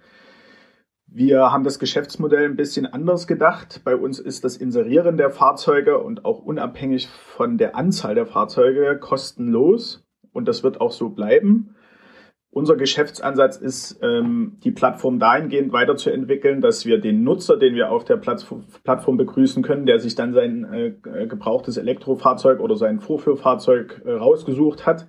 Wir 1.13 1.51
haben 1.51 1.65
das 1.65 1.79
Geschäftsmodell 1.79 2.45
ein 2.45 2.55
bisschen 2.55 2.85
anders 2.85 3.27
gedacht. 3.27 3.81
Bei 3.83 3.97
uns 3.97 4.17
ist 4.17 4.45
das 4.45 4.55
Inserieren 4.55 5.17
der 5.17 5.29
Fahrzeuge 5.29 5.97
und 5.97 6.23
auch 6.23 6.39
unabhängig 6.39 7.09
von 7.09 7.57
der 7.57 7.75
Anzahl 7.75 8.15
der 8.15 8.25
Fahrzeuge 8.25 8.97
kostenlos 8.97 10.05
und 10.31 10.47
das 10.47 10.63
wird 10.63 10.79
auch 10.79 10.91
so 10.91 11.09
bleiben. 11.09 11.75
Unser 12.53 12.75
Geschäftsansatz 12.75 13.55
ist, 13.55 13.99
ähm, 14.01 14.57
die 14.61 14.71
Plattform 14.71 15.19
dahingehend 15.19 15.71
weiterzuentwickeln, 15.71 16.59
dass 16.59 16.85
wir 16.85 16.99
den 16.99 17.23
Nutzer, 17.23 17.55
den 17.55 17.75
wir 17.75 17.89
auf 17.89 18.03
der 18.03 18.17
Plattform 18.17 19.17
begrüßen 19.17 19.63
können, 19.63 19.85
der 19.85 19.99
sich 19.99 20.15
dann 20.15 20.33
sein 20.33 20.65
äh, 20.65 20.91
gebrauchtes 21.27 21.77
Elektrofahrzeug 21.77 22.59
oder 22.59 22.75
sein 22.75 22.99
Vorführfahrzeug 22.99 24.01
äh, 24.03 24.11
rausgesucht 24.11 24.85
hat, 24.85 25.07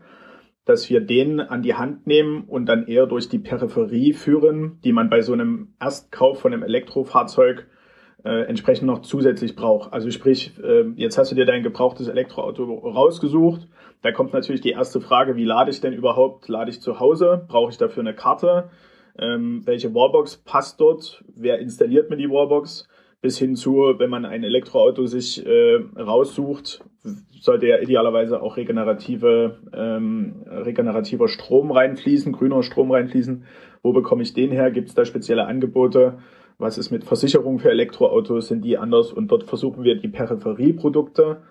dass 0.66 0.88
wir 0.88 1.00
den 1.00 1.40
an 1.40 1.62
die 1.62 1.74
Hand 1.74 2.06
nehmen 2.06 2.44
und 2.44 2.66
dann 2.66 2.86
eher 2.86 3.06
durch 3.06 3.28
die 3.28 3.40
Peripherie 3.40 4.12
führen, 4.12 4.78
die 4.84 4.92
man 4.92 5.10
bei 5.10 5.20
so 5.20 5.32
einem 5.32 5.74
Erstkauf 5.80 6.40
von 6.40 6.52
einem 6.52 6.62
Elektrofahrzeug 6.62 7.66
äh, 8.24 8.44
entsprechend 8.44 8.86
noch 8.86 9.02
zusätzlich 9.02 9.56
braucht. 9.56 9.92
Also 9.92 10.12
sprich, 10.12 10.52
äh, 10.62 10.84
jetzt 10.94 11.18
hast 11.18 11.32
du 11.32 11.34
dir 11.34 11.44
dein 11.44 11.64
gebrauchtes 11.64 12.06
Elektroauto 12.06 12.62
rausgesucht. 12.62 13.66
Da 14.02 14.12
kommt 14.12 14.32
natürlich 14.32 14.60
die 14.60 14.70
erste 14.70 15.00
Frage, 15.00 15.36
wie 15.36 15.44
lade 15.44 15.70
ich 15.70 15.80
denn 15.80 15.92
überhaupt? 15.92 16.48
Lade 16.48 16.70
ich 16.70 16.80
zu 16.80 17.00
Hause? 17.00 17.44
Brauche 17.48 17.70
ich 17.70 17.78
dafür 17.78 18.02
eine 18.02 18.14
Karte? 18.14 18.70
Ähm, 19.18 19.62
welche 19.64 19.94
Wallbox 19.94 20.38
passt 20.38 20.80
dort? 20.80 21.24
Wer 21.34 21.58
installiert 21.58 22.10
mir 22.10 22.16
die 22.16 22.30
Wallbox? 22.30 22.88
bis 23.22 23.38
hin 23.38 23.54
zu, 23.54 23.94
wenn 23.98 24.10
man 24.10 24.24
ein 24.24 24.42
Elektroauto 24.42 25.06
sich 25.06 25.46
äh, 25.46 25.76
raussucht, 25.96 26.84
sollte 27.40 27.68
ja 27.68 27.78
idealerweise 27.78 28.42
auch 28.42 28.56
regenerative, 28.56 29.58
ähm, 29.72 30.42
regenerativer 30.46 31.28
Strom 31.28 31.70
reinfließen, 31.70 32.32
grüner 32.32 32.64
Strom 32.64 32.90
reinfließen. 32.90 33.44
Wo 33.82 33.92
bekomme 33.92 34.22
ich 34.22 34.34
den 34.34 34.50
her? 34.50 34.72
Gibt 34.72 34.88
es 34.88 34.94
da 34.94 35.04
spezielle 35.04 35.46
Angebote? 35.46 36.18
Was 36.58 36.78
ist 36.78 36.90
mit 36.90 37.04
Versicherung 37.04 37.60
für 37.60 37.70
Elektroautos? 37.70 38.48
Sind 38.48 38.64
die 38.64 38.76
anders? 38.76 39.12
Und 39.12 39.28
dort 39.28 39.44
versuchen 39.44 39.84
wir 39.84 39.94
die 39.96 40.08
Peripherieprodukte, 40.08 41.42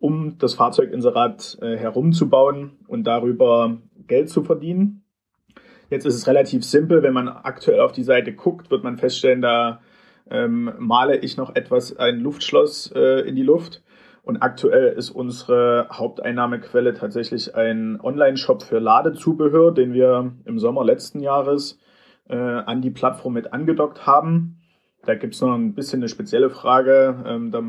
um 0.00 0.38
das 0.38 0.54
Fahrzeuginserat 0.54 1.58
äh, 1.62 1.76
herumzubauen 1.76 2.78
und 2.88 3.04
darüber 3.04 3.78
Geld 4.08 4.30
zu 4.30 4.42
verdienen. 4.42 5.04
Jetzt 5.90 6.06
ist 6.06 6.14
es 6.14 6.26
relativ 6.26 6.64
simpel, 6.64 7.02
wenn 7.02 7.12
man 7.12 7.28
aktuell 7.28 7.80
auf 7.80 7.92
die 7.92 8.02
Seite 8.02 8.32
guckt, 8.32 8.70
wird 8.70 8.82
man 8.82 8.96
feststellen, 8.96 9.42
da 9.42 9.80
ähm, 10.30 10.72
male 10.78 11.16
ich 11.18 11.36
noch 11.36 11.54
etwas 11.54 11.96
ein 11.96 12.20
Luftschloss 12.20 12.92
äh, 12.94 13.28
in 13.28 13.36
die 13.36 13.42
Luft. 13.42 13.82
Und 14.22 14.42
aktuell 14.42 14.92
ist 14.92 15.10
unsere 15.10 15.88
Haupteinnahmequelle 15.90 16.94
tatsächlich 16.94 17.54
ein 17.54 18.00
Online-Shop 18.00 18.62
für 18.62 18.78
Ladezubehör, 18.78 19.72
den 19.72 19.92
wir 19.92 20.32
im 20.44 20.58
Sommer 20.58 20.84
letzten 20.84 21.20
Jahres 21.20 21.78
äh, 22.28 22.36
an 22.36 22.80
die 22.80 22.90
Plattform 22.90 23.32
mit 23.32 23.52
angedockt 23.52 24.06
haben. 24.06 24.60
Da 25.04 25.14
gibt 25.14 25.34
es 25.34 25.40
noch 25.40 25.54
ein 25.54 25.74
bisschen 25.74 26.00
eine 26.00 26.08
spezielle 26.08 26.50
Frage. 26.50 27.24
Ähm, 27.26 27.50
da 27.50 27.62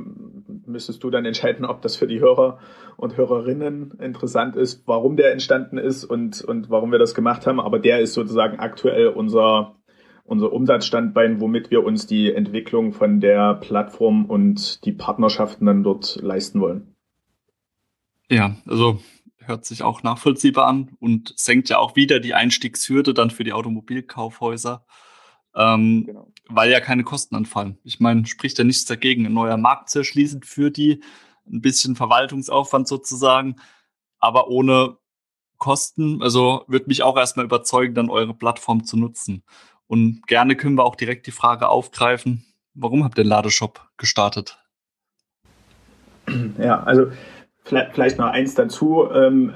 müsstest 0.65 1.03
du 1.03 1.09
dann 1.09 1.25
entscheiden, 1.25 1.65
ob 1.65 1.81
das 1.81 1.95
für 1.95 2.07
die 2.07 2.19
Hörer 2.19 2.59
und 2.97 3.17
Hörerinnen 3.17 3.91
interessant 3.99 4.55
ist, 4.55 4.83
warum 4.87 5.17
der 5.17 5.31
entstanden 5.31 5.77
ist 5.77 6.03
und, 6.03 6.41
und 6.41 6.69
warum 6.69 6.91
wir 6.91 6.99
das 6.99 7.15
gemacht 7.15 7.47
haben. 7.47 7.59
Aber 7.59 7.79
der 7.79 7.99
ist 7.99 8.13
sozusagen 8.13 8.59
aktuell 8.59 9.07
unser 9.07 9.75
unser 10.23 10.53
Umsatzstandbein, 10.53 11.41
womit 11.41 11.71
wir 11.71 11.83
uns 11.83 12.07
die 12.07 12.33
Entwicklung 12.33 12.93
von 12.93 13.19
der 13.19 13.55
Plattform 13.55 14.25
und 14.25 14.85
die 14.85 14.93
Partnerschaften 14.93 15.65
dann 15.65 15.83
dort 15.83 16.19
leisten 16.21 16.61
wollen. 16.61 16.95
Ja, 18.29 18.55
also 18.65 19.01
hört 19.39 19.65
sich 19.65 19.83
auch 19.83 20.03
nachvollziehbar 20.03 20.67
an 20.67 20.95
und 20.99 21.33
senkt 21.35 21.67
ja 21.67 21.79
auch 21.79 21.97
wieder 21.97 22.21
die 22.21 22.33
Einstiegshürde 22.33 23.13
dann 23.13 23.29
für 23.29 23.43
die 23.43 23.51
Automobilkaufhäuser, 23.51 24.85
ähm, 25.53 26.05
genau. 26.05 26.31
Weil 26.53 26.71
ja 26.71 26.79
keine 26.79 27.03
Kosten 27.03 27.35
anfallen. 27.35 27.77
Ich 27.83 27.99
meine, 27.99 28.25
spricht 28.25 28.57
ja 28.57 28.63
nichts 28.63 28.85
dagegen, 28.85 29.25
ein 29.25 29.33
neuer 29.33 29.57
Markt 29.57 29.89
zu 29.89 29.99
erschließen 29.99 30.43
für 30.43 30.71
die, 30.71 31.01
ein 31.45 31.61
bisschen 31.61 31.95
Verwaltungsaufwand 31.95 32.87
sozusagen, 32.87 33.55
aber 34.19 34.49
ohne 34.49 34.97
Kosten. 35.57 36.21
Also 36.21 36.63
würde 36.67 36.87
mich 36.87 37.03
auch 37.03 37.17
erstmal 37.17 37.45
überzeugen, 37.45 37.93
dann 37.93 38.09
eure 38.09 38.33
Plattform 38.33 38.83
zu 38.83 38.97
nutzen. 38.97 39.43
Und 39.87 40.25
gerne 40.27 40.55
können 40.55 40.75
wir 40.75 40.85
auch 40.85 40.95
direkt 40.95 41.27
die 41.27 41.31
Frage 41.31 41.69
aufgreifen, 41.69 42.45
warum 42.73 43.03
habt 43.03 43.17
ihr 43.17 43.23
den 43.23 43.29
Ladeshop 43.29 43.81
gestartet? 43.97 44.57
Ja, 46.57 46.83
also 46.83 47.11
vielleicht 47.63 48.17
noch 48.17 48.27
eins 48.27 48.55
dazu, 48.55 49.09
ähm, 49.11 49.53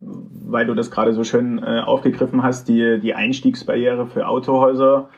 weil 0.00 0.66
du 0.66 0.74
das 0.74 0.90
gerade 0.90 1.12
so 1.14 1.24
schön 1.24 1.58
äh, 1.58 1.80
aufgegriffen 1.80 2.42
hast, 2.42 2.68
die, 2.68 3.00
die 3.00 3.14
Einstiegsbarriere 3.14 4.06
für 4.06 4.28
Autohäuser. 4.28 5.08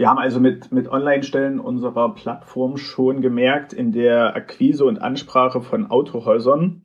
Wir 0.00 0.08
haben 0.08 0.16
also 0.16 0.40
mit, 0.40 0.72
mit 0.72 0.88
Online-Stellen 0.88 1.60
unserer 1.60 2.14
Plattform 2.14 2.78
schon 2.78 3.20
gemerkt, 3.20 3.74
in 3.74 3.92
der 3.92 4.34
Akquise 4.34 4.86
und 4.86 5.02
Ansprache 5.02 5.60
von 5.60 5.90
Autohäusern, 5.90 6.80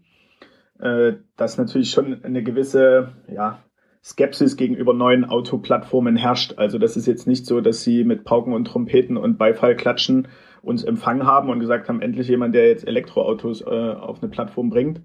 äh, 0.80 1.14
dass 1.38 1.58
natürlich 1.58 1.92
schon 1.92 2.26
eine 2.26 2.44
gewisse 2.44 3.14
ja, 3.34 3.60
Skepsis 4.04 4.58
gegenüber 4.58 4.94
neuen 4.94 5.24
Autoplattformen 5.24 6.18
herrscht. 6.18 6.56
Also 6.58 6.78
das 6.78 6.98
ist 6.98 7.06
jetzt 7.06 7.26
nicht 7.26 7.46
so, 7.46 7.62
dass 7.62 7.86
sie 7.86 8.04
mit 8.04 8.26
Pauken 8.26 8.52
und 8.52 8.66
Trompeten 8.66 9.16
und 9.16 9.38
Beifallklatschen 9.38 10.28
uns 10.62 10.84
empfangen 10.84 11.26
haben 11.26 11.50
und 11.50 11.62
gesagt 11.62 11.88
haben, 11.88 12.02
endlich 12.02 12.28
jemand, 12.28 12.54
der 12.54 12.68
jetzt 12.68 12.86
Elektroautos 12.86 13.62
äh, 13.62 13.94
auf 13.94 14.22
eine 14.22 14.30
Plattform 14.30 14.70
bringt, 14.70 15.00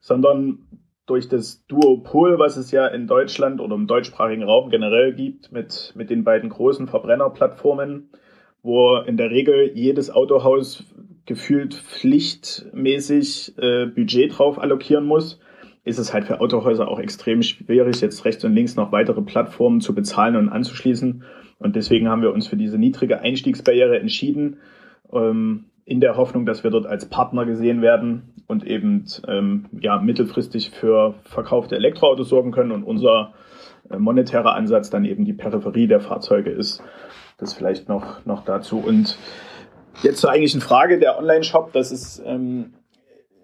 sondern 0.00 0.58
durch 1.06 1.28
das 1.28 1.64
Duopol, 1.66 2.38
was 2.38 2.56
es 2.56 2.72
ja 2.72 2.86
in 2.86 3.06
Deutschland 3.06 3.60
oder 3.60 3.76
im 3.76 3.86
deutschsprachigen 3.86 4.42
Raum 4.42 4.70
generell 4.70 5.14
gibt, 5.14 5.52
mit, 5.52 5.92
mit 5.96 6.10
den 6.10 6.24
beiden 6.24 6.50
großen 6.50 6.88
Verbrennerplattformen, 6.88 8.10
wo 8.62 8.96
in 8.98 9.16
der 9.16 9.30
Regel 9.30 9.70
jedes 9.74 10.10
Autohaus 10.10 10.84
gefühlt 11.24 11.74
pflichtmäßig 11.74 13.56
äh, 13.58 13.86
Budget 13.86 14.36
drauf 14.36 14.58
allokieren 14.58 15.06
muss, 15.06 15.40
ist 15.84 15.98
es 15.98 16.12
halt 16.12 16.24
für 16.24 16.40
Autohäuser 16.40 16.88
auch 16.88 16.98
extrem 16.98 17.42
schwierig, 17.42 18.00
jetzt 18.00 18.24
rechts 18.24 18.44
und 18.44 18.54
links 18.54 18.74
noch 18.74 18.90
weitere 18.90 19.22
Plattformen 19.22 19.80
zu 19.80 19.94
bezahlen 19.94 20.34
und 20.34 20.48
anzuschließen. 20.48 21.22
Und 21.58 21.76
deswegen 21.76 22.08
haben 22.08 22.22
wir 22.22 22.32
uns 22.32 22.48
für 22.48 22.56
diese 22.56 22.78
niedrige 22.78 23.20
Einstiegsbarriere 23.20 23.98
entschieden, 24.00 24.58
ähm, 25.12 25.66
in 25.86 26.00
der 26.00 26.16
Hoffnung, 26.16 26.44
dass 26.44 26.64
wir 26.64 26.70
dort 26.70 26.84
als 26.84 27.06
Partner 27.06 27.46
gesehen 27.46 27.80
werden 27.80 28.34
und 28.48 28.66
eben 28.66 29.04
ähm, 29.28 29.66
ja, 29.80 29.98
mittelfristig 29.98 30.70
für 30.70 31.14
verkaufte 31.22 31.76
Elektroautos 31.76 32.28
sorgen 32.28 32.50
können. 32.50 32.72
Und 32.72 32.82
unser 32.82 33.32
äh, 33.88 33.96
monetärer 33.96 34.54
Ansatz 34.54 34.90
dann 34.90 35.04
eben 35.04 35.24
die 35.24 35.32
Peripherie 35.32 35.86
der 35.86 36.00
Fahrzeuge 36.00 36.50
ist. 36.50 36.82
Das 37.38 37.54
vielleicht 37.54 37.88
noch, 37.88 38.26
noch 38.26 38.44
dazu. 38.44 38.82
Und 38.84 39.16
jetzt 40.02 40.20
zur 40.20 40.30
eigentlichen 40.30 40.60
Frage, 40.60 40.98
der 40.98 41.18
Online-Shop, 41.18 41.72
das 41.72 41.92
ist 41.92 42.20
ähm, 42.26 42.74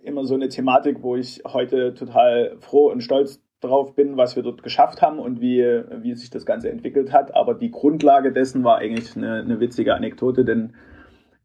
immer 0.03 0.25
so 0.25 0.35
eine 0.35 0.49
Thematik, 0.49 0.99
wo 1.03 1.15
ich 1.15 1.43
heute 1.47 1.95
total 1.95 2.57
froh 2.59 2.91
und 2.91 3.03
stolz 3.03 3.41
drauf 3.61 3.95
bin, 3.95 4.17
was 4.17 4.35
wir 4.35 4.43
dort 4.43 4.65
geschafft 4.65 5.01
haben 5.01 5.21
und 5.21 5.41
wie, 5.41 5.61
wie 5.61 6.15
sich 6.15 6.31
das 6.31 6.45
Ganze 6.45 6.71
entwickelt 6.71 7.13
hat. 7.13 7.37
Aber 7.37 7.55
die 7.55 7.71
Grundlage 7.71 8.33
dessen 8.33 8.65
war 8.65 8.79
eigentlich 8.79 9.17
eine, 9.17 9.35
eine 9.43 9.61
witzige 9.61 9.95
Anekdote, 9.95 10.45
denn 10.45 10.75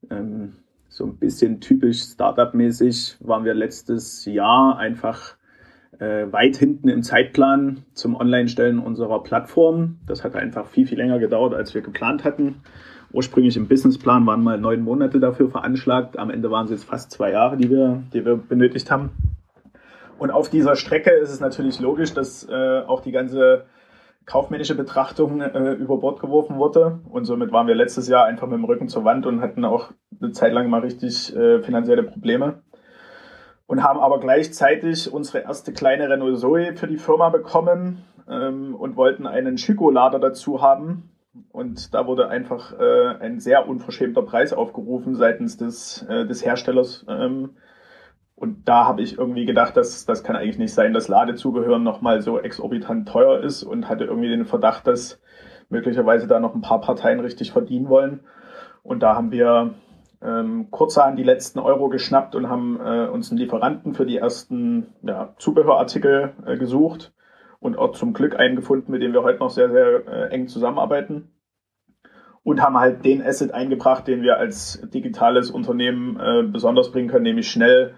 ähm, 0.10 0.56
so 0.98 1.06
ein 1.06 1.18
bisschen 1.18 1.62
typisch 1.62 2.00
Startup-mäßig 2.00 3.18
waren 3.20 3.46
wir 3.46 3.54
letztes 3.54 4.26
Jahr 4.26 4.80
einfach 4.80 5.36
äh, 6.00 6.26
weit 6.32 6.56
hinten 6.56 6.90
im 6.90 7.04
Zeitplan 7.04 7.86
zum 7.94 8.16
Online-Stellen 8.16 8.80
unserer 8.80 9.22
Plattform. 9.22 10.00
Das 10.08 10.24
hat 10.24 10.36
einfach 10.36 10.66
viel, 10.66 10.88
viel 10.88 10.98
länger 10.98 11.20
gedauert, 11.20 11.54
als 11.54 11.76
wir 11.76 11.82
geplant 11.82 12.24
hatten. 12.24 12.64
Ursprünglich 13.12 13.58
im 13.58 13.68
Businessplan 13.68 14.26
waren 14.26 14.44
mal 14.44 14.60
neun 14.60 14.82
Monate 14.82 15.20
dafür 15.20 15.52
veranschlagt. 15.52 16.18
Am 16.18 16.32
Ende 16.32 16.50
waren 16.50 16.66
es 16.66 16.72
jetzt 16.72 16.86
fast 16.86 17.12
zwei 17.12 17.32
Jahre, 17.32 17.58
die 17.58 17.70
wir, 17.70 18.02
die 18.12 18.26
wir 18.26 18.36
benötigt 18.36 18.90
haben. 18.90 19.12
Und 20.18 20.32
auf 20.32 20.50
dieser 20.50 20.76
Strecke 20.76 21.12
ist 21.12 21.30
es 21.30 21.40
natürlich 21.40 21.80
logisch, 21.80 22.16
dass 22.16 22.50
äh, 22.50 22.82
auch 22.88 23.02
die 23.02 23.12
ganze 23.12 23.66
kaufmännische 24.28 24.76
Betrachtung 24.76 25.42
äh, 25.42 25.72
über 25.72 25.98
Bord 25.98 26.20
geworfen 26.20 26.58
wurde. 26.58 27.00
Und 27.10 27.26
somit 27.26 27.52
waren 27.52 27.66
wir 27.66 27.76
letztes 27.76 28.08
Jahr 28.08 28.26
einfach 28.26 28.46
mit 28.46 28.58
dem 28.58 28.66
Rücken 28.66 28.90
zur 28.90 29.04
Wand 29.06 29.26
und 29.26 29.42
hatten 29.42 29.66
auch 29.66 29.92
eine 30.22 30.32
Zeit 30.32 30.54
lang 30.54 30.70
mal 30.70 30.82
richtig 30.82 31.36
äh, 31.36 31.64
finanzielle 31.64 32.04
Probleme. 32.04 32.62
Und 33.66 33.84
haben 33.84 34.00
aber 34.00 34.20
gleichzeitig 34.20 35.12
unsere 35.12 35.40
erste 35.40 35.74
kleine 35.74 36.10
Renault 36.10 36.40
Zoe 36.40 36.76
für 36.76 36.88
die 36.88 36.98
Firma 36.98 37.30
bekommen 37.30 38.04
ähm, 38.30 38.76
und 38.76 38.98
wollten 38.98 39.26
einen 39.26 39.58
Schykolader 39.58 40.20
dazu 40.20 40.62
haben. 40.62 41.10
Und 41.52 41.94
da 41.94 42.06
wurde 42.06 42.28
einfach 42.28 42.78
äh, 42.78 43.08
ein 43.20 43.40
sehr 43.40 43.68
unverschämter 43.68 44.24
Preis 44.24 44.52
aufgerufen 44.52 45.16
seitens 45.16 45.58
des, 45.58 46.04
äh, 46.10 46.26
des 46.26 46.46
Herstellers. 46.46 47.06
Ähm, 47.08 47.52
und 48.40 48.70
da 48.70 48.86
habe 48.86 49.02
ich 49.02 49.18
irgendwie 49.18 49.46
gedacht, 49.46 49.76
dass 49.78 50.06
das 50.06 50.24
kann 50.24 50.36
eigentlich 50.36 50.60
nicht 50.60 50.74
sein, 50.74 50.94
dass 50.94 51.08
Ladezubehör 51.08 51.80
nochmal 51.80 52.22
so 52.22 52.38
exorbitant 52.40 53.10
teuer 53.10 53.40
ist 53.40 53.64
und 53.64 53.90
hatte 53.90 54.04
irgendwie 54.04 54.30
den 54.30 54.46
Verdacht, 54.46 54.86
dass 54.86 55.20
möglicherweise 55.70 56.28
da 56.28 56.40
noch 56.40 56.54
ein 56.54 56.62
paar 56.62 56.80
Parteien 56.80 57.20
richtig 57.20 57.52
verdienen 57.52 57.90
wollen. 57.90 58.20
Und 58.84 59.02
da 59.02 59.16
haben 59.16 59.32
wir 59.32 59.74
ähm, 60.22 60.70
kurzerhand 60.70 61.18
die 61.18 61.24
letzten 61.24 61.58
Euro 61.58 61.90
geschnappt 61.90 62.36
und 62.36 62.48
haben 62.48 62.80
äh, 62.80 63.08
uns 63.08 63.32
einen 63.32 63.40
Lieferanten 63.40 63.96
für 63.96 64.06
die 64.06 64.18
ersten 64.18 64.94
ja, 65.02 65.34
Zubehörartikel 65.40 66.36
äh, 66.46 66.58
gesucht 66.58 67.14
und 67.60 67.76
auch 67.76 67.94
zum 67.94 68.14
Glück 68.14 68.36
einen 68.36 68.56
gefunden, 68.56 68.92
mit 68.92 69.02
dem 69.02 69.14
wir 69.14 69.24
heute 69.24 69.40
noch 69.40 69.50
sehr, 69.50 69.72
sehr 69.72 70.08
äh, 70.08 70.30
eng 70.30 70.48
zusammenarbeiten. 70.48 71.32
Und 72.44 72.62
haben 72.62 72.80
halt 72.80 73.04
den 73.04 73.26
Asset 73.26 73.52
eingebracht, 73.52 74.08
den 74.08 74.22
wir 74.22 74.38
als 74.38 74.80
digitales 74.94 75.50
Unternehmen 75.50 76.20
äh, 76.20 76.44
besonders 76.44 76.92
bringen 76.92 77.10
können, 77.10 77.24
nämlich 77.24 77.50
schnell 77.50 77.96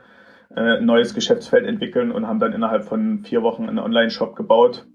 ein 0.55 0.85
neues 0.85 1.13
Geschäftsfeld 1.13 1.65
entwickeln 1.65 2.11
und 2.11 2.27
haben 2.27 2.39
dann 2.39 2.53
innerhalb 2.53 2.83
von 2.85 3.19
vier 3.19 3.43
Wochen 3.43 3.67
einen 3.67 3.79
Online-Shop 3.79 4.35
gebaut 4.35 4.87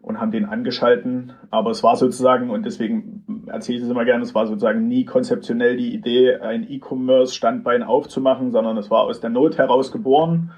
und 0.00 0.20
haben 0.20 0.30
den 0.30 0.44
angeschalten. 0.44 1.32
Aber 1.50 1.70
es 1.70 1.82
war 1.82 1.96
sozusagen, 1.96 2.50
und 2.50 2.64
deswegen 2.64 3.46
erzähle 3.46 3.78
ich 3.78 3.84
es 3.84 3.90
immer 3.90 4.04
gerne, 4.04 4.22
es 4.22 4.34
war 4.34 4.46
sozusagen 4.46 4.86
nie 4.88 5.04
konzeptionell 5.04 5.76
die 5.76 5.94
Idee, 5.94 6.36
ein 6.36 6.68
E-Commerce-Standbein 6.68 7.82
aufzumachen, 7.82 8.50
sondern 8.52 8.76
es 8.76 8.90
war 8.90 9.02
aus 9.02 9.20
der 9.20 9.30
Not 9.30 9.58
heraus 9.58 9.92
geboren. 9.92 10.52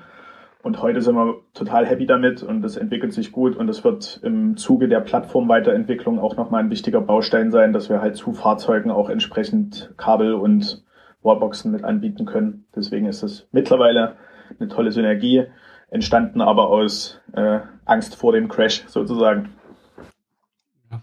Und 0.62 0.80
heute 0.80 1.02
sind 1.02 1.14
wir 1.14 1.42
total 1.52 1.84
happy 1.84 2.06
damit 2.06 2.42
und 2.42 2.64
es 2.64 2.78
entwickelt 2.78 3.12
sich 3.12 3.32
gut 3.32 3.54
und 3.54 3.68
es 3.68 3.84
wird 3.84 4.20
im 4.22 4.56
Zuge 4.56 4.88
der 4.88 5.00
Plattformweiterentwicklung 5.00 6.18
auch 6.18 6.38
nochmal 6.38 6.62
ein 6.62 6.70
wichtiger 6.70 7.02
Baustein 7.02 7.50
sein, 7.50 7.74
dass 7.74 7.90
wir 7.90 8.00
halt 8.00 8.16
zu 8.16 8.32
Fahrzeugen 8.32 8.90
auch 8.90 9.10
entsprechend 9.10 9.92
Kabel 9.98 10.32
und 10.32 10.82
Wallboxen 11.22 11.70
mit 11.70 11.84
anbieten 11.84 12.24
können. 12.24 12.64
Deswegen 12.74 13.04
ist 13.04 13.22
es 13.22 13.46
mittlerweile 13.52 14.16
eine 14.58 14.68
tolle 14.68 14.92
Synergie, 14.92 15.44
entstanden 15.90 16.40
aber 16.40 16.68
aus 16.68 17.20
äh, 17.32 17.60
Angst 17.84 18.16
vor 18.16 18.32
dem 18.32 18.48
Crash 18.48 18.84
sozusagen. 18.86 19.50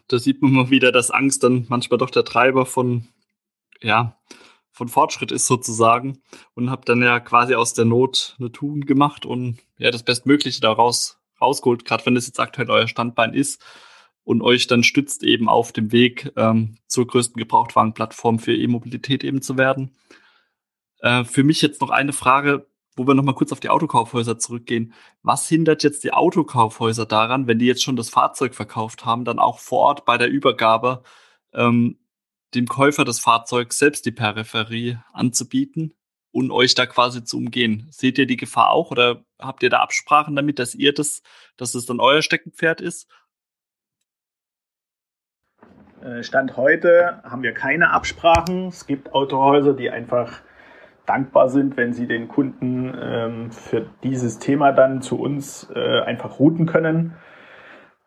Da 0.07 0.19
sieht 0.19 0.41
man 0.41 0.51
mal 0.51 0.69
wieder, 0.69 0.91
dass 0.91 1.11
Angst 1.11 1.43
dann 1.43 1.65
manchmal 1.69 1.97
doch 1.97 2.09
der 2.09 2.23
Treiber 2.23 2.65
von, 2.65 3.07
ja, 3.81 4.17
von 4.71 4.87
Fortschritt 4.87 5.31
ist 5.31 5.47
sozusagen 5.47 6.21
und 6.55 6.69
habe 6.69 6.85
dann 6.85 7.01
ja 7.01 7.19
quasi 7.19 7.55
aus 7.55 7.73
der 7.73 7.85
Not 7.85 8.35
eine 8.39 8.51
Tugend 8.51 8.87
gemacht 8.87 9.25
und 9.25 9.59
ja 9.77 9.91
das 9.91 10.03
Bestmögliche 10.03 10.61
daraus 10.61 11.19
rausgeholt, 11.41 11.85
gerade 11.85 12.05
wenn 12.05 12.15
das 12.15 12.27
jetzt 12.27 12.39
aktuell 12.39 12.69
euer 12.69 12.87
Standbein 12.87 13.33
ist 13.33 13.61
und 14.23 14.41
euch 14.41 14.67
dann 14.67 14.83
stützt 14.83 15.23
eben 15.23 15.49
auf 15.49 15.71
dem 15.71 15.91
Weg 15.91 16.31
ähm, 16.37 16.77
zur 16.87 17.07
größten 17.07 17.39
Gebrauchtwagenplattform 17.39 18.39
für 18.39 18.55
E-Mobilität 18.55 19.23
eben 19.23 19.41
zu 19.41 19.57
werden. 19.57 19.91
Äh, 20.99 21.23
für 21.25 21.43
mich 21.43 21.61
jetzt 21.61 21.81
noch 21.81 21.89
eine 21.89 22.13
Frage, 22.13 22.67
wo 22.95 23.07
wir 23.07 23.13
nochmal 23.13 23.35
kurz 23.35 23.51
auf 23.51 23.59
die 23.59 23.69
Autokaufhäuser 23.69 24.37
zurückgehen. 24.37 24.93
Was 25.23 25.47
hindert 25.47 25.83
jetzt 25.83 26.03
die 26.03 26.13
Autokaufhäuser 26.13 27.05
daran, 27.05 27.47
wenn 27.47 27.59
die 27.59 27.65
jetzt 27.65 27.83
schon 27.83 27.95
das 27.95 28.09
Fahrzeug 28.09 28.53
verkauft 28.53 29.05
haben, 29.05 29.25
dann 29.25 29.39
auch 29.39 29.59
vor 29.59 29.79
Ort 29.79 30.05
bei 30.05 30.17
der 30.17 30.29
Übergabe 30.29 31.03
ähm, 31.53 31.97
dem 32.53 32.67
Käufer 32.67 33.05
des 33.05 33.19
Fahrzeugs 33.19 33.79
selbst 33.79 34.05
die 34.05 34.11
Peripherie 34.11 34.97
anzubieten 35.13 35.93
und 36.31 36.51
euch 36.51 36.75
da 36.75 36.85
quasi 36.85 37.23
zu 37.23 37.37
umgehen? 37.37 37.87
Seht 37.91 38.17
ihr 38.17 38.25
die 38.25 38.37
Gefahr 38.37 38.71
auch 38.71 38.91
oder 38.91 39.23
habt 39.39 39.63
ihr 39.63 39.69
da 39.69 39.79
Absprachen 39.79 40.35
damit, 40.35 40.59
dass 40.59 40.75
ihr 40.75 40.93
das, 40.93 41.21
dass 41.57 41.75
es 41.75 41.85
dann 41.85 41.99
euer 41.99 42.21
Steckenpferd 42.21 42.81
ist? 42.81 43.07
Äh, 46.01 46.23
Stand 46.23 46.57
heute 46.57 47.21
haben 47.23 47.43
wir 47.43 47.53
keine 47.53 47.91
Absprachen. 47.91 48.67
Es 48.67 48.87
gibt 48.87 49.13
Autohäuser, 49.13 49.73
die 49.73 49.89
einfach 49.89 50.41
dankbar 51.05 51.49
sind, 51.49 51.77
wenn 51.77 51.93
sie 51.93 52.07
den 52.07 52.27
Kunden 52.27 52.93
ähm, 53.01 53.51
für 53.51 53.85
dieses 54.03 54.39
Thema 54.39 54.71
dann 54.71 55.01
zu 55.01 55.19
uns 55.19 55.69
äh, 55.73 56.01
einfach 56.01 56.39
routen 56.39 56.65
können, 56.65 57.13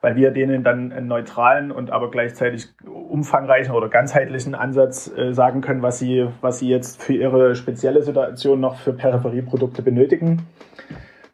weil 0.01 0.17
wir 0.17 0.31
denen 0.31 0.63
dann 0.63 0.93
einen 0.93 1.09
neutralen 1.09 1.73
und 1.73 1.91
aber 1.91 2.11
gleichzeitig 2.11 2.69
umfangreichen 2.85 3.75
oder 3.75 3.89
ganzheitlichen 3.89 4.55
Ansatz 4.55 5.11
äh, 5.17 5.33
sagen 5.33 5.61
können, 5.61 5.83
was 5.83 5.99
sie, 5.99 6.29
was 6.41 6.59
sie 6.59 6.69
jetzt 6.69 7.03
für 7.03 7.15
ihre 7.15 7.55
spezielle 7.55 8.03
Situation 8.03 8.61
noch 8.61 8.77
für 8.77 8.93
Peripherieprodukte 8.93 9.83
benötigen. 9.83 10.43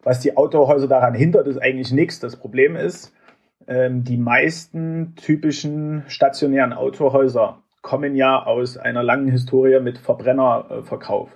Was 0.03 0.19
die 0.19 0.35
Autohäuser 0.35 0.87
daran 0.87 1.13
hindert, 1.13 1.47
ist 1.47 1.61
eigentlich 1.61 1.91
nichts. 1.91 2.19
Das 2.19 2.35
Problem 2.35 2.75
ist, 2.75 3.13
ähm, 3.67 4.03
die 4.03 4.17
meisten 4.17 5.15
typischen 5.15 6.03
stationären 6.07 6.73
Autohäuser 6.73 7.59
kommen 7.81 8.15
ja 8.15 8.43
aus 8.43 8.77
einer 8.77 9.03
langen 9.03 9.27
Historie 9.27 9.79
mit 9.79 9.97
Verbrennerverkauf. 9.97 11.29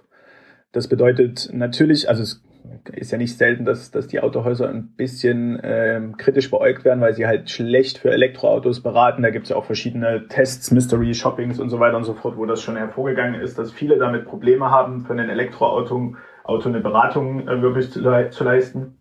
Das 0.76 0.90
bedeutet 0.90 1.52
natürlich, 1.54 2.10
also 2.10 2.22
es 2.22 2.44
ist 2.92 3.12
ja 3.14 3.18
nicht 3.18 3.38
selten, 3.38 3.64
dass, 3.64 3.92
dass 3.92 4.08
die 4.08 4.20
Autohäuser 4.20 4.68
ein 4.68 4.90
bisschen 4.98 5.58
ähm, 5.64 6.18
kritisch 6.18 6.52
beäugt 6.52 6.84
werden, 6.84 7.00
weil 7.00 7.14
sie 7.14 7.26
halt 7.26 7.50
schlecht 7.50 7.98
für 7.98 8.12
Elektroautos 8.12 8.84
beraten. 8.84 9.22
Da 9.22 9.30
gibt 9.30 9.44
es 9.46 9.52
ja 9.52 9.56
auch 9.56 9.64
verschiedene 9.64 10.28
Tests, 10.28 10.72
Mystery 10.72 11.14
Shoppings 11.14 11.62
und 11.62 11.70
so 11.70 11.80
weiter 11.80 11.96
und 11.96 12.04
so 12.04 12.14
fort, 12.14 12.36
wo 12.36 12.46
das 12.46 12.62
schon 12.62 12.76
hervorgegangen 12.76 13.40
ist, 13.40 13.58
dass 13.58 13.72
viele 13.72 13.98
damit 13.98 14.26
Probleme 14.26 14.70
haben, 14.70 15.06
für 15.06 15.14
ein 15.14 15.30
Elektroauto 15.30 16.16
Auto 16.44 16.68
eine 16.68 16.82
Beratung 16.82 17.48
äh, 17.48 17.62
wirklich 17.62 17.92
zu, 17.92 18.02
zu 18.32 18.44
leisten. 18.44 18.98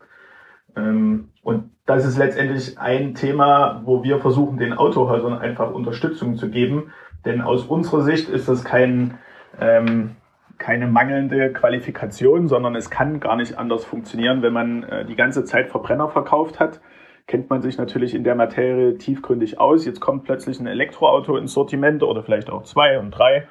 Ähm, 0.77 1.31
und 1.43 1.73
das 1.87 2.07
ist 2.07 2.19
letztendlich 2.19 2.79
ein 2.79 3.17
Thema, 3.17 3.83
wo 3.85 4.05
wir 4.05 4.21
versuchen, 4.21 4.59
den 4.59 4.75
Autohäusern 4.75 5.37
einfach 5.37 5.73
Unterstützung 5.73 6.37
zu 6.37 6.51
geben. 6.51 6.93
Denn 7.25 7.41
aus 7.41 7.65
unserer 7.65 8.03
Sicht 8.03 8.29
ist 8.29 8.49
das 8.49 8.63
kein 8.63 9.19
ähm, 9.61 10.15
keine 10.59 10.87
mangelnde 10.87 11.53
Qualifikation, 11.53 12.49
sondern 12.49 12.75
es 12.77 12.90
kann 12.90 13.21
gar 13.21 13.37
nicht 13.37 13.59
anders 13.59 13.85
funktionieren, 13.85 14.43
wenn 14.43 14.53
man 14.53 14.83
äh, 14.85 15.05
die 15.05 15.17
ganze 15.17 15.45
Zeit 15.45 15.69
Verbrenner 15.69 16.09
verkauft 16.09 16.61
hat. 16.61 16.81
Kennt 17.27 17.49
man 17.49 17.62
sich 17.62 17.79
natürlich 17.79 18.14
in 18.14 18.25
der 18.25 18.35
Materie 18.35 18.99
tiefgründig 18.99 19.59
aus. 19.59 19.87
Jetzt 19.87 20.01
kommt 20.01 20.25
plötzlich 20.25 20.61
ein 20.61 20.67
Elektroauto 20.67 21.37
ins 21.37 21.53
Sortiment 21.55 22.03
oder 22.03 22.23
vielleicht 22.23 22.51
auch 22.51 22.62
zwei 22.64 22.99
und 22.99 23.11
drei. 23.11 23.49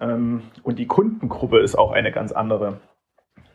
Ähm, 0.00 0.42
und 0.62 0.78
die 0.78 0.86
Kundengruppe 0.86 1.60
ist 1.60 1.78
auch 1.78 1.92
eine 1.92 2.12
ganz 2.12 2.32
andere. 2.32 2.80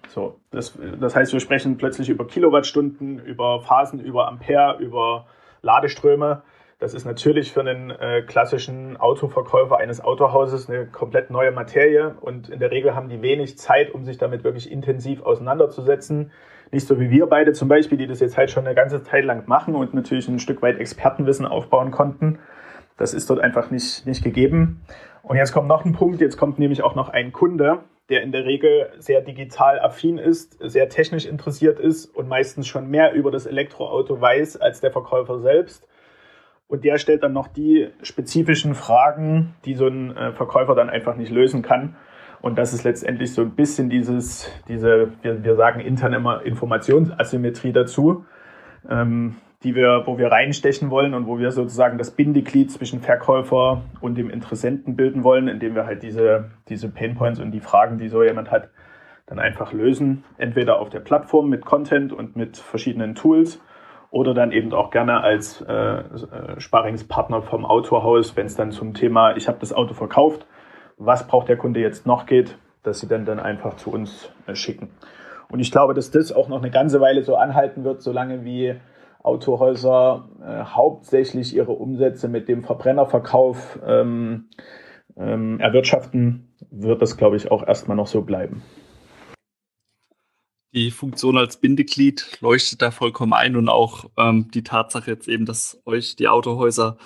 So, 0.07 0.39
das, 0.51 0.77
das 0.99 1.15
heißt, 1.15 1.33
wir 1.33 1.39
sprechen 1.39 1.77
plötzlich 1.77 2.09
über 2.09 2.27
Kilowattstunden, 2.27 3.19
über 3.19 3.62
Phasen, 3.62 3.99
über 3.99 4.27
Ampere, 4.27 4.77
über 4.79 5.25
Ladeströme. 5.62 6.43
Das 6.83 6.93
ist 6.93 7.05
natürlich 7.05 7.53
für 7.53 7.61
einen 7.61 7.91
äh, 7.91 8.23
klassischen 8.23 8.97
Autoverkäufer 8.97 9.77
eines 9.77 10.01
Autohauses 10.01 10.69
eine 10.69 10.85
komplett 10.85 11.29
neue 11.29 11.51
Materie 11.51 12.13
und 12.19 12.49
in 12.49 12.59
der 12.59 12.71
Regel 12.71 12.93
haben 12.93 13.07
die 13.07 13.21
wenig 13.21 13.57
Zeit, 13.57 13.91
um 13.91 14.03
sich 14.03 14.17
damit 14.17 14.43
wirklich 14.43 14.69
intensiv 14.69 15.21
auseinanderzusetzen. 15.21 16.31
Nicht 16.71 16.85
so 16.85 16.99
wie 16.99 17.09
wir 17.09 17.27
beide 17.27 17.53
zum 17.53 17.69
Beispiel, 17.69 17.97
die 17.97 18.05
das 18.05 18.19
jetzt 18.19 18.35
halt 18.35 18.51
schon 18.51 18.65
eine 18.65 18.75
ganze 18.75 19.01
Zeit 19.01 19.23
lang 19.23 19.47
machen 19.47 19.75
und 19.75 19.93
natürlich 19.93 20.27
ein 20.27 20.39
Stück 20.39 20.61
weit 20.61 20.77
Expertenwissen 20.77 21.45
aufbauen 21.45 21.91
konnten. 21.91 22.39
Das 22.97 23.13
ist 23.13 23.29
dort 23.29 23.39
einfach 23.39 23.71
nicht, 23.71 24.05
nicht 24.05 24.21
gegeben. 24.21 24.81
Und 25.21 25.37
jetzt 25.37 25.53
kommt 25.53 25.69
noch 25.69 25.85
ein 25.85 25.93
Punkt, 25.93 26.19
jetzt 26.19 26.35
kommt 26.35 26.59
nämlich 26.59 26.83
auch 26.83 26.95
noch 26.95 27.07
ein 27.07 27.31
Kunde, 27.31 27.79
der 28.09 28.23
in 28.23 28.33
der 28.33 28.43
Regel 28.43 28.89
sehr 28.97 29.21
digital 29.21 29.79
affin 29.79 30.17
ist, 30.17 30.57
sehr 30.59 30.89
technisch 30.89 31.25
interessiert 31.25 31.79
ist 31.79 32.07
und 32.07 32.27
meistens 32.27 32.67
schon 32.67 32.89
mehr 32.89 33.13
über 33.13 33.31
das 33.31 33.45
Elektroauto 33.45 34.19
weiß 34.19 34.57
als 34.57 34.81
der 34.81 34.91
Verkäufer 34.91 35.39
selbst. 35.39 35.87
Und 36.73 36.83
der 36.86 36.97
stellt 36.97 37.21
dann 37.21 37.33
noch 37.33 37.49
die 37.49 37.89
spezifischen 38.01 38.73
Fragen, 38.73 39.53
die 39.63 39.75
so 39.75 39.86
ein 39.86 40.17
äh, 40.17 40.31
Verkäufer 40.31 40.73
dann 40.73 40.89
einfach 40.89 41.15
nicht 41.15 41.31
lösen 41.31 41.62
kann. 41.62 41.97
Und 42.41 42.57
das 42.57 42.73
ist 42.73 42.83
letztendlich 42.83 43.31
so 43.31 43.43
ein 43.43 43.51
bisschen 43.51 43.91
dieses, 43.91 44.51
diese, 44.67 45.09
wir, 45.21 45.43
wir 45.43 45.55
sagen 45.55 45.81
intern 45.81 46.13
immer 46.13 46.41
Informationsasymmetrie 46.41 47.73
dazu, 47.73 48.25
ähm, 48.89 49.36
die 49.62 49.75
wir, 49.75 50.01
wo 50.07 50.17
wir 50.17 50.31
reinstechen 50.31 50.89
wollen 50.89 51.13
und 51.13 51.27
wo 51.27 51.38
wir 51.38 51.51
sozusagen 51.51 51.99
das 51.99 52.09
Bindeglied 52.09 52.71
zwischen 52.71 53.01
Verkäufer 53.01 53.83
und 54.01 54.17
dem 54.17 54.31
Interessenten 54.31 54.95
bilden 54.95 55.23
wollen, 55.23 55.47
indem 55.47 55.75
wir 55.75 55.86
halt 55.86 56.01
diese, 56.01 56.49
diese 56.69 56.89
Painpoints 56.89 57.39
und 57.39 57.51
die 57.51 57.59
Fragen, 57.59 57.99
die 57.99 58.07
so 58.07 58.23
jemand 58.23 58.49
hat, 58.49 58.71
dann 59.27 59.38
einfach 59.38 59.73
lösen. 59.73 60.23
Entweder 60.39 60.79
auf 60.79 60.89
der 60.89 61.01
Plattform 61.01 61.49
mit 61.49 61.65
Content 61.65 62.13
und 62.13 62.36
mit 62.36 62.57
verschiedenen 62.57 63.13
Tools 63.13 63.62
oder 64.13 64.36
dann 64.36 64.52
eben 64.52 64.71
auch 64.73 64.91
gerne 64.91 65.21
als 65.21 65.62
äh, 65.62 65.73
äh 65.73 66.04
Sparingspartner 66.60 67.41
vom 67.41 67.65
Autohaus, 67.65 68.38
wenn 68.38 68.45
es 68.45 68.56
dann 68.56 68.71
zum 68.71 68.93
Thema, 68.93 69.36
ich 69.36 69.47
habe 69.47 69.58
das 69.60 69.73
Auto 69.73 69.95
verkauft, 69.95 70.45
was 70.97 71.26
braucht 71.26 71.49
der 71.49 71.58
Kunde 71.58 71.80
jetzt 71.80 72.06
noch 72.06 72.28
geht, 72.28 72.60
dass 72.84 72.99
sie 72.99 73.08
dann, 73.08 73.26
dann 73.26 73.39
einfach 73.39 73.76
zu 73.76 73.89
uns 73.91 74.32
äh, 74.45 74.54
schicken. 74.54 74.89
Und 75.49 75.62
ich 75.62 75.71
glaube, 75.71 75.95
dass 75.95 76.12
das 76.12 76.32
auch 76.32 76.47
noch 76.47 76.60
eine 76.60 76.69
ganze 76.69 77.02
Weile 77.02 77.23
so 77.23 77.36
anhalten 77.36 77.84
wird, 77.84 78.04
solange 78.04 78.45
wie 78.45 78.76
Autohäuser 79.23 80.30
äh, 80.45 80.63
hauptsächlich 80.63 81.56
ihre 81.56 81.71
Umsätze 81.71 82.28
mit 82.28 82.47
dem 82.47 82.62
Verbrennerverkauf 82.62 83.80
ähm, 83.84 84.45
ähm, 85.17 85.60
erwirtschaften, 85.60 86.54
wird 86.69 87.02
das, 87.02 87.17
glaube 87.17 87.38
ich, 87.38 87.49
auch 87.49 87.65
erstmal 87.65 87.97
noch 87.97 88.08
so 88.08 88.21
bleiben. 88.21 88.62
Die 90.73 90.91
Funktion 90.91 91.38
als 91.38 91.57
Bindeglied 91.57 92.39
leuchtet 92.41 92.81
da 92.81 92.91
vollkommen 92.91 93.33
ein 93.33 93.55
und 93.55 93.69
auch 93.69 94.09
ähm, 94.17 94.49
die 94.51 94.63
Tatsache 94.63 95.12
jetzt 95.12 95.27
eben, 95.27 95.45
dass 95.45 95.81
euch 95.86 96.15
die 96.15 96.27
Autohäuser 96.27 96.97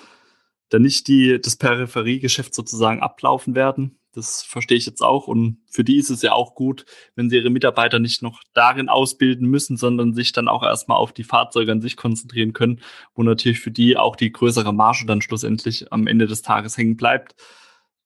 da 0.70 0.78
nicht 0.78 1.08
die, 1.08 1.40
das 1.40 1.56
Peripheriegeschäft 1.56 2.54
sozusagen 2.54 3.00
ablaufen 3.00 3.54
werden, 3.54 3.98
das 4.12 4.42
verstehe 4.42 4.76
ich 4.76 4.86
jetzt 4.86 5.02
auch. 5.02 5.28
Und 5.28 5.58
für 5.70 5.84
die 5.84 5.96
ist 5.96 6.10
es 6.10 6.22
ja 6.22 6.32
auch 6.32 6.54
gut, 6.54 6.84
wenn 7.14 7.30
sie 7.30 7.36
ihre 7.36 7.50
Mitarbeiter 7.50 7.98
nicht 7.98 8.22
noch 8.22 8.42
darin 8.52 8.88
ausbilden 8.88 9.48
müssen, 9.48 9.76
sondern 9.76 10.14
sich 10.14 10.32
dann 10.32 10.48
auch 10.48 10.62
erstmal 10.62 10.98
auf 10.98 11.12
die 11.12 11.24
Fahrzeuge 11.24 11.72
an 11.72 11.80
sich 11.80 11.96
konzentrieren 11.96 12.52
können, 12.52 12.80
wo 13.14 13.22
natürlich 13.22 13.60
für 13.60 13.70
die 13.70 13.96
auch 13.96 14.16
die 14.16 14.32
größere 14.32 14.72
Marge 14.72 15.06
dann 15.06 15.22
schlussendlich 15.22 15.92
am 15.92 16.06
Ende 16.06 16.26
des 16.26 16.42
Tages 16.42 16.76
hängen 16.76 16.96
bleibt. 16.96 17.34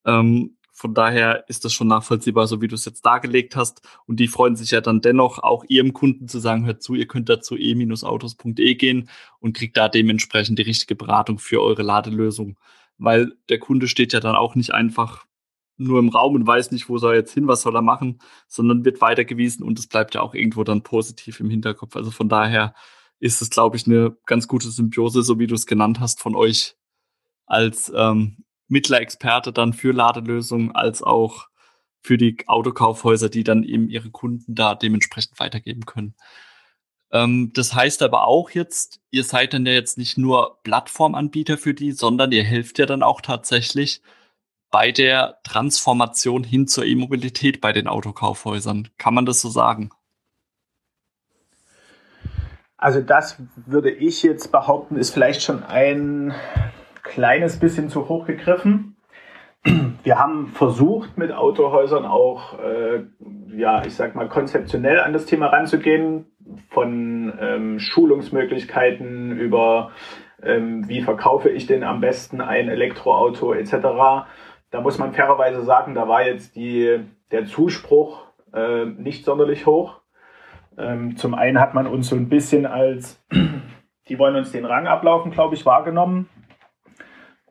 Ähm, 0.05 0.57
von 0.83 0.95
daher 0.95 1.45
ist 1.49 1.64
das 1.64 1.73
schon 1.73 1.87
nachvollziehbar, 1.87 2.49
so 2.49 2.61
wie 2.61 2.66
du 2.66 2.75
es 2.75 2.85
jetzt 2.85 3.07
dargelegt 3.07 3.55
hast. 3.55 3.83
Und 4.05 4.18
die 4.18 4.27
freuen 4.27 4.57
sich 4.57 4.73
ja 4.73 4.81
dann 4.81 5.01
dennoch, 5.01 5.38
auch 5.38 5.64
ihrem 5.68 5.92
Kunden 5.92 6.27
zu 6.27 6.40
sagen, 6.40 6.66
hört 6.66 6.83
zu, 6.83 6.97
ihr 6.97 7.07
könnt 7.07 7.29
da 7.29 7.40
zu 7.40 7.57
e-autos.de 7.57 8.75
gehen 8.75 9.09
und 9.38 9.57
kriegt 9.57 9.77
da 9.77 9.88
dementsprechend 9.88 10.59
die 10.59 10.64
richtige 10.64 10.97
Beratung 10.97 11.38
für 11.38 11.62
eure 11.62 11.83
Ladelösung. 11.83 12.59
Weil 12.99 13.33
der 13.49 13.61
Kunde 13.61 13.87
steht 13.87 14.12
ja 14.12 14.18
dann 14.18 14.35
auch 14.35 14.57
nicht 14.57 14.75
einfach 14.75 15.25
nur 15.77 16.01
im 16.01 16.09
Raum 16.09 16.35
und 16.35 16.49
weiß 16.49 16.73
nicht, 16.73 16.88
wo 16.88 16.99
soll 16.99 17.12
er 17.12 17.21
jetzt 17.21 17.33
hin, 17.33 17.47
was 17.47 17.62
soll 17.62 17.77
er 17.77 17.83
machen, 17.83 18.18
sondern 18.49 18.85
wird 18.85 19.01
weitergewiesen 19.01 19.64
und 19.64 19.79
es 19.79 19.87
bleibt 19.87 20.16
ja 20.16 20.21
auch 20.21 20.35
irgendwo 20.35 20.64
dann 20.64 20.83
positiv 20.83 21.38
im 21.38 21.49
Hinterkopf. 21.49 21.95
Also 21.95 22.11
von 22.11 22.29
daher 22.29 22.75
ist 23.21 23.40
es, 23.40 23.51
glaube 23.51 23.77
ich, 23.77 23.87
eine 23.87 24.16
ganz 24.27 24.49
gute 24.49 24.68
Symbiose, 24.68 25.23
so 25.23 25.38
wie 25.38 25.47
du 25.47 25.55
es 25.55 25.66
genannt 25.66 26.01
hast, 26.01 26.21
von 26.21 26.35
euch 26.35 26.75
als 27.47 27.92
ähm, 27.95 28.45
Mittlerexperte 28.72 29.52
dann 29.52 29.72
für 29.72 29.92
Ladelösungen, 29.92 30.74
als 30.74 31.02
auch 31.02 31.48
für 32.00 32.16
die 32.16 32.37
Autokaufhäuser, 32.46 33.28
die 33.28 33.44
dann 33.44 33.62
eben 33.62 33.88
ihre 33.88 34.11
Kunden 34.11 34.54
da 34.54 34.74
dementsprechend 34.74 35.38
weitergeben 35.38 35.87
können. 35.87 36.14
Ähm, 37.12 37.52
das 37.54 37.74
heißt 37.74 38.02
aber 38.02 38.26
auch 38.26 38.50
jetzt, 38.50 39.00
ihr 39.11 39.24
seid 39.24 39.52
dann 39.52 39.66
ja 39.66 39.72
jetzt 39.72 39.98
nicht 39.98 40.18
nur 40.18 40.62
Plattformanbieter 40.64 41.58
für 41.58 41.74
die, 41.74 41.92
sondern 41.92 42.32
ihr 42.32 42.42
helft 42.42 42.78
ja 42.78 42.87
dann 42.87 43.02
auch 43.02 43.20
tatsächlich, 43.20 44.02
bei 44.70 44.90
der 44.90 45.38
Transformation 45.44 46.42
hin 46.42 46.66
zur 46.66 46.87
E-Mobilität 46.87 47.61
bei 47.61 47.74
den 47.74 47.87
Autokaufhäusern. 47.87 48.88
Kann 48.96 49.12
man 49.12 49.26
das 49.26 49.42
so 49.42 49.50
sagen? 49.50 49.90
Also 52.78 53.02
das 53.02 53.37
würde 53.66 53.90
ich 53.90 54.22
jetzt 54.22 54.50
behaupten, 54.50 54.96
ist 54.96 55.11
vielleicht 55.11 55.42
schon 55.42 55.62
ein 55.62 56.35
kleines 57.03 57.59
bisschen 57.59 57.88
zu 57.88 58.09
hoch 58.09 58.27
gegriffen. 58.27 58.97
Wir 60.03 60.19
haben 60.19 60.49
versucht, 60.49 61.17
mit 61.17 61.33
Autohäusern 61.33 62.05
auch, 62.05 62.59
äh, 62.59 63.05
ja, 63.55 63.85
ich 63.85 63.95
sag 63.95 64.15
mal, 64.17 64.29
konzeptionell 64.29 64.99
an 65.01 65.12
das 65.12 65.27
Thema 65.27 65.47
ranzugehen, 65.47 66.27
von 66.71 67.33
ähm, 67.41 67.79
Schulungsmöglichkeiten 67.79 69.38
über, 69.38 69.93
ähm, 70.43 70.88
wie 70.88 71.03
verkaufe 71.03 71.49
ich 71.49 71.67
denn 71.67 71.85
am 71.85 72.01
besten 72.01 72.41
ein 72.41 72.69
Elektroauto 72.69 73.53
etc. 73.53 74.27
Da 74.71 74.81
muss 74.81 74.99
man 74.99 75.12
fairerweise 75.12 75.62
sagen, 75.62 75.95
da 75.95 76.09
war 76.09 76.27
jetzt 76.27 76.57
die, 76.57 77.01
der 77.31 77.47
Zuspruch 77.47 78.27
äh, 78.53 78.87
nicht 78.87 79.25
sonderlich 79.25 79.67
hoch. 79.67 80.01
Ähm, 80.79 81.17
zum 81.17 81.35
einen 81.35 81.61
hat 81.61 81.75
man 81.75 81.87
uns 81.87 82.09
so 82.09 82.17
ein 82.17 82.29
bisschen 82.29 82.67
als, 82.67 83.23
die 84.09 84.19
wollen 84.19 84.37
uns 84.37 84.53
den 84.53 84.65
Rang 84.65 84.87
ablaufen, 84.87 85.31
glaube 85.31 85.55
ich, 85.55 85.67
wahrgenommen. 85.67 86.29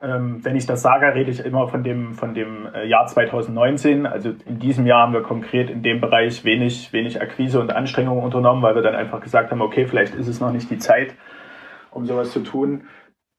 Ähm, 0.02 0.44
wenn 0.44 0.56
ich 0.56 0.66
das 0.66 0.82
sage, 0.82 1.14
rede 1.14 1.30
ich 1.30 1.46
immer 1.46 1.68
von 1.68 1.84
dem, 1.84 2.14
von 2.14 2.34
dem 2.34 2.68
äh, 2.74 2.88
Jahr 2.88 3.06
2019. 3.06 4.06
Also 4.06 4.32
in 4.46 4.60
diesem 4.60 4.86
Jahr 4.86 5.04
haben 5.04 5.14
wir 5.14 5.22
konkret 5.22 5.70
in 5.70 5.84
dem 5.84 6.02
Bereich 6.02 6.44
wenig, 6.44 6.92
wenig 6.92 7.22
Akquise 7.22 7.60
und 7.60 7.72
Anstrengungen 7.72 8.24
unternommen, 8.24 8.64
weil 8.64 8.76
wir 8.76 8.82
dann 8.82 8.96
einfach 8.96 9.22
gesagt 9.22 9.52
haben, 9.52 9.62
okay, 9.62 9.86
vielleicht 9.86 10.16
ist 10.16 10.28
es 10.28 10.40
noch 10.40 10.52
nicht 10.52 10.70
die 10.72 10.80
Zeit, 10.80 11.16
um 11.92 12.06
sowas 12.06 12.32
zu 12.32 12.40
tun 12.42 12.84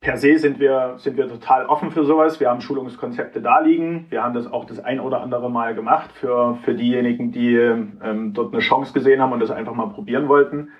per 0.02 0.16
se 0.16 0.36
sind 0.36 0.58
wir, 0.58 0.94
sind 0.98 1.16
wir 1.16 1.28
total 1.28 1.66
offen 1.66 1.92
für 1.92 2.04
sowas. 2.04 2.40
Wir 2.40 2.50
haben 2.50 2.60
Schulungskonzepte 2.60 3.40
da 3.40 3.60
liegen. 3.60 4.06
Wir 4.10 4.24
haben 4.24 4.34
das 4.34 4.52
auch 4.52 4.64
das 4.64 4.80
ein 4.80 4.98
oder 4.98 5.20
andere 5.20 5.48
Mal 5.48 5.76
gemacht 5.76 6.10
für, 6.12 6.58
für 6.64 6.74
diejenigen, 6.74 7.30
die 7.30 7.54
ähm, 7.54 8.32
dort 8.34 8.52
eine 8.52 8.60
Chance 8.60 8.92
gesehen 8.92 9.22
haben 9.22 9.32
und 9.32 9.38
das 9.38 9.52
einfach 9.52 9.74
mal 9.74 9.90
probieren 9.90 10.28
wollten. 10.28 10.70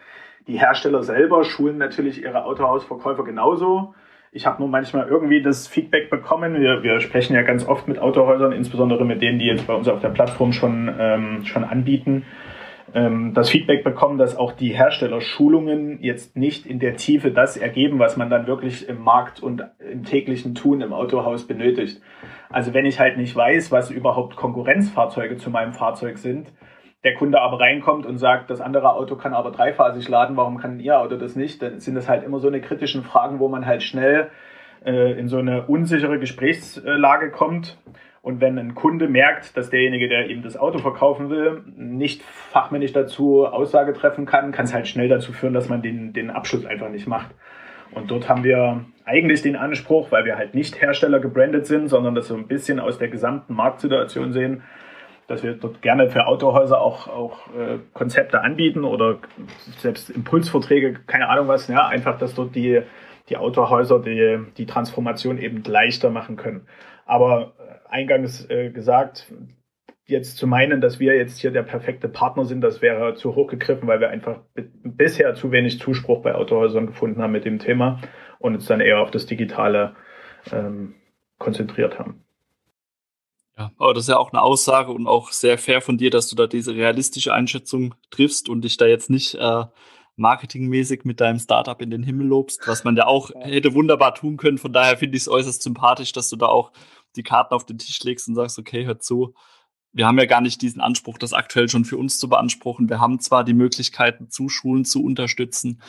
Die 0.49 0.59
Hersteller 0.59 1.05
selber 1.05 1.45
schulen 1.45 1.79
natürlich 1.79 2.21
ihre 2.21 2.45
Autohausverkäufer 2.45 3.23
genauso. 3.23 3.95
Ich 4.33 4.47
habe 4.47 4.61
nur 4.61 4.68
manchmal 4.68 5.09
irgendwie 5.09 5.42
das 5.42 5.68
Feedback 5.68 6.09
bekommen. 6.09 6.61
Wir, 6.61 6.83
wir 6.83 7.01
sprechen 7.01 7.35
ja 7.35 7.42
ganz 7.42 7.66
oft 7.66 7.87
mit 7.87 7.99
Autohäusern, 7.99 8.53
insbesondere 8.53 9.05
mit 9.05 9.21
denen, 9.21 9.38
die 9.38 9.47
jetzt 9.47 9.66
bei 9.66 9.75
uns 9.75 9.88
auf 9.88 10.01
der 10.01 10.09
Plattform 10.09 10.53
schon, 10.53 10.92
ähm, 10.99 11.45
schon 11.45 11.64
anbieten 11.64 12.25
ähm, 12.95 13.33
das 13.35 13.51
Feedback 13.51 13.85
bekommen, 13.85 14.18
dass 14.18 14.37
auch 14.37 14.53
die 14.53 14.71
Herstellerschulungen 14.71 16.03
jetzt 16.03 16.37
nicht 16.37 16.66
in 16.66 16.79
der 16.79 16.97
Tiefe 16.97 17.31
das 17.31 17.57
ergeben, 17.57 17.99
was 17.99 18.16
man 18.16 18.31
dann 18.31 18.47
wirklich 18.47 18.88
im 18.88 19.03
Markt 19.03 19.42
und 19.42 19.64
im 19.79 20.05
täglichen 20.05 20.55
Tun 20.55 20.81
im 20.81 20.92
Autohaus 20.92 21.47
benötigt. 21.47 22.01
Also 22.51 22.75
wenn 22.75 22.87
ich 22.87 23.01
halt 23.01 23.16
nicht 23.16 23.35
weiß, 23.35 23.73
was 23.73 23.90
überhaupt 23.90 24.37
Konkurrenzfahrzeuge 24.37 25.37
zu 25.37 25.51
meinem 25.51 25.73
Fahrzeug 25.73 26.18
sind, 26.18 26.53
der 27.04 27.14
Kunde 27.14 27.40
aber 27.40 27.58
reinkommt 27.58 28.06
und 28.06 28.18
sagt, 28.18 28.50
das 28.50 28.60
andere 28.60 28.92
Auto 28.92 29.16
kann 29.16 29.34
aber 29.34 29.50
dreiphasig 29.50 30.08
laden, 30.08 30.36
warum 30.36 30.58
kann 30.58 30.78
Ihr 30.78 31.00
Auto 31.00 31.16
das 31.16 31.34
nicht? 31.34 31.60
Dann 31.60 31.80
sind 31.80 31.94
das 31.94 32.08
halt 32.08 32.22
immer 32.22 32.38
so 32.38 32.48
eine 32.48 32.60
kritischen 32.60 33.02
Fragen, 33.02 33.40
wo 33.40 33.48
man 33.48 33.66
halt 33.66 33.82
schnell 33.82 34.30
äh, 34.84 35.18
in 35.18 35.28
so 35.28 35.38
eine 35.38 35.62
unsichere 35.66 36.18
Gesprächslage 36.18 37.30
kommt. 37.30 37.78
Und 38.22 38.40
wenn 38.40 38.56
ein 38.56 38.76
Kunde 38.76 39.08
merkt, 39.08 39.56
dass 39.56 39.70
derjenige, 39.70 40.08
der 40.08 40.28
ihm 40.28 40.42
das 40.42 40.56
Auto 40.56 40.78
verkaufen 40.78 41.28
will, 41.28 41.64
nicht 41.74 42.22
fachmännisch 42.22 42.92
dazu 42.92 43.46
Aussage 43.46 43.94
treffen 43.94 44.26
kann, 44.26 44.52
kann 44.52 44.64
es 44.64 44.72
halt 44.72 44.86
schnell 44.86 45.08
dazu 45.08 45.32
führen, 45.32 45.54
dass 45.54 45.68
man 45.68 45.82
den, 45.82 46.12
den 46.12 46.30
Abschluss 46.30 46.64
einfach 46.64 46.88
nicht 46.88 47.08
macht. 47.08 47.34
Und 47.90 48.12
dort 48.12 48.28
haben 48.28 48.44
wir 48.44 48.84
eigentlich 49.04 49.42
den 49.42 49.56
Anspruch, 49.56 50.12
weil 50.12 50.24
wir 50.24 50.36
halt 50.36 50.54
nicht 50.54 50.80
Hersteller 50.80 51.18
gebrandet 51.18 51.66
sind, 51.66 51.88
sondern 51.88 52.14
das 52.14 52.28
so 52.28 52.36
ein 52.36 52.46
bisschen 52.46 52.78
aus 52.78 52.98
der 52.98 53.08
gesamten 53.08 53.54
Marktsituation 53.54 54.32
sehen, 54.32 54.62
dass 55.33 55.42
wir 55.42 55.55
dort 55.55 55.81
gerne 55.81 56.11
für 56.11 56.27
Autohäuser 56.27 56.79
auch, 56.79 57.09
auch 57.09 57.47
äh, 57.57 57.79
Konzepte 57.95 58.42
anbieten 58.42 58.85
oder 58.85 59.18
selbst 59.79 60.11
Impulsverträge, 60.11 61.01
keine 61.07 61.31
Ahnung 61.31 61.49
was, 61.49 61.68
ja, 61.68 61.88
einfach, 61.88 62.18
dass 62.18 62.35
dort 62.35 62.55
die, 62.55 62.83
die 63.31 63.38
Autohäuser 63.38 63.99
die, 63.99 64.40
die 64.59 64.66
Transformation 64.66 65.38
eben 65.38 65.64
leichter 65.64 66.11
machen 66.11 66.37
können. 66.37 66.66
Aber 67.07 67.55
eingangs 67.88 68.45
äh, 68.51 68.68
gesagt, 68.68 69.33
jetzt 70.05 70.37
zu 70.37 70.47
meinen, 70.47 70.83
dass 70.83 71.01
wir 71.01 71.16
jetzt 71.16 71.38
hier 71.38 71.51
der 71.51 71.62
perfekte 71.62 72.11
Partner 72.11 72.45
sind, 72.45 72.61
das 72.61 72.83
wäre 72.83 73.14
zu 73.14 73.35
hoch 73.35 73.47
gegriffen, 73.47 73.88
weil 73.88 74.01
wir 74.01 74.11
einfach 74.11 74.40
bisher 74.85 75.33
zu 75.33 75.51
wenig 75.51 75.79
Zuspruch 75.79 76.21
bei 76.21 76.35
Autohäusern 76.35 76.88
gefunden 76.88 77.23
haben 77.23 77.33
mit 77.33 77.47
dem 77.47 77.59
Thema 77.59 78.03
und 78.38 78.55
uns 78.55 78.66
dann 78.66 78.81
eher 78.81 79.01
auf 79.01 79.11
das 79.11 79.25
Digitale 79.25 79.97
ähm, 80.53 80.97
konzentriert 81.38 81.99
haben. 81.99 82.23
Ja, 83.62 83.72
aber 83.79 83.94
das 83.94 84.05
ist 84.05 84.09
ja 84.09 84.18
auch 84.18 84.33
eine 84.33 84.42
Aussage 84.42 84.92
und 84.92 85.07
auch 85.07 85.31
sehr 85.31 85.59
fair 85.59 85.81
von 85.81 85.98
dir, 85.98 86.11
dass 86.11 86.29
du 86.29 86.37
da 86.37 86.46
diese 86.46 86.75
realistische 86.75 87.33
Einschätzung 87.33 87.94
triffst 88.11 88.48
und 88.48 88.62
dich 88.62 88.77
da 88.77 88.87
jetzt 88.87 89.09
nicht 89.09 89.35
äh, 89.35 89.64
marketingmäßig 90.16 91.05
mit 91.05 91.20
deinem 91.20 91.38
Startup 91.38 91.81
in 91.81 91.90
den 91.90 92.03
Himmel 92.03 92.27
lobst, 92.27 92.66
was 92.66 92.85
man 92.85 92.96
ja 92.96 93.07
auch 93.07 93.31
hätte 93.35 93.75
wunderbar 93.75 94.14
tun 94.14 94.37
können. 94.37 94.59
Von 94.59 94.72
daher 94.72 94.96
finde 94.96 95.16
ich 95.16 95.22
es 95.22 95.29
äußerst 95.29 95.62
sympathisch, 95.62 96.12
dass 96.12 96.29
du 96.29 96.37
da 96.37 96.46
auch 96.46 96.72
die 97.16 97.22
Karten 97.22 97.55
auf 97.55 97.64
den 97.64 97.79
Tisch 97.79 98.03
legst 98.03 98.29
und 98.29 98.35
sagst, 98.35 98.59
okay, 98.59 98.85
hör 98.85 98.98
zu, 98.98 99.35
wir 99.92 100.07
haben 100.07 100.18
ja 100.18 100.25
gar 100.25 100.40
nicht 100.40 100.62
diesen 100.62 100.81
Anspruch, 100.81 101.18
das 101.18 101.33
aktuell 101.33 101.68
schon 101.68 101.85
für 101.85 101.98
uns 101.98 102.18
zu 102.18 102.29
beanspruchen. 102.29 102.88
Wir 102.88 103.01
haben 103.01 103.20
zwar 103.20 103.44
die 103.44 103.55
Möglichkeiten, 103.55 104.31
zu 104.31 104.48
Schulen 104.48 104.85
zu 104.85 105.05
unterstützen, 105.05 105.83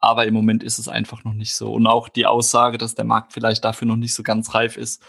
aber 0.00 0.26
im 0.26 0.34
Moment 0.34 0.62
ist 0.62 0.78
es 0.78 0.88
einfach 0.88 1.24
noch 1.24 1.34
nicht 1.34 1.54
so. 1.54 1.72
Und 1.72 1.86
auch 1.86 2.08
die 2.08 2.26
Aussage, 2.26 2.78
dass 2.78 2.94
der 2.94 3.04
Markt 3.04 3.32
vielleicht 3.32 3.64
dafür 3.64 3.86
noch 3.86 3.96
nicht 3.96 4.12
so 4.12 4.22
ganz 4.22 4.54
reif 4.54 4.76
ist, 4.76 5.02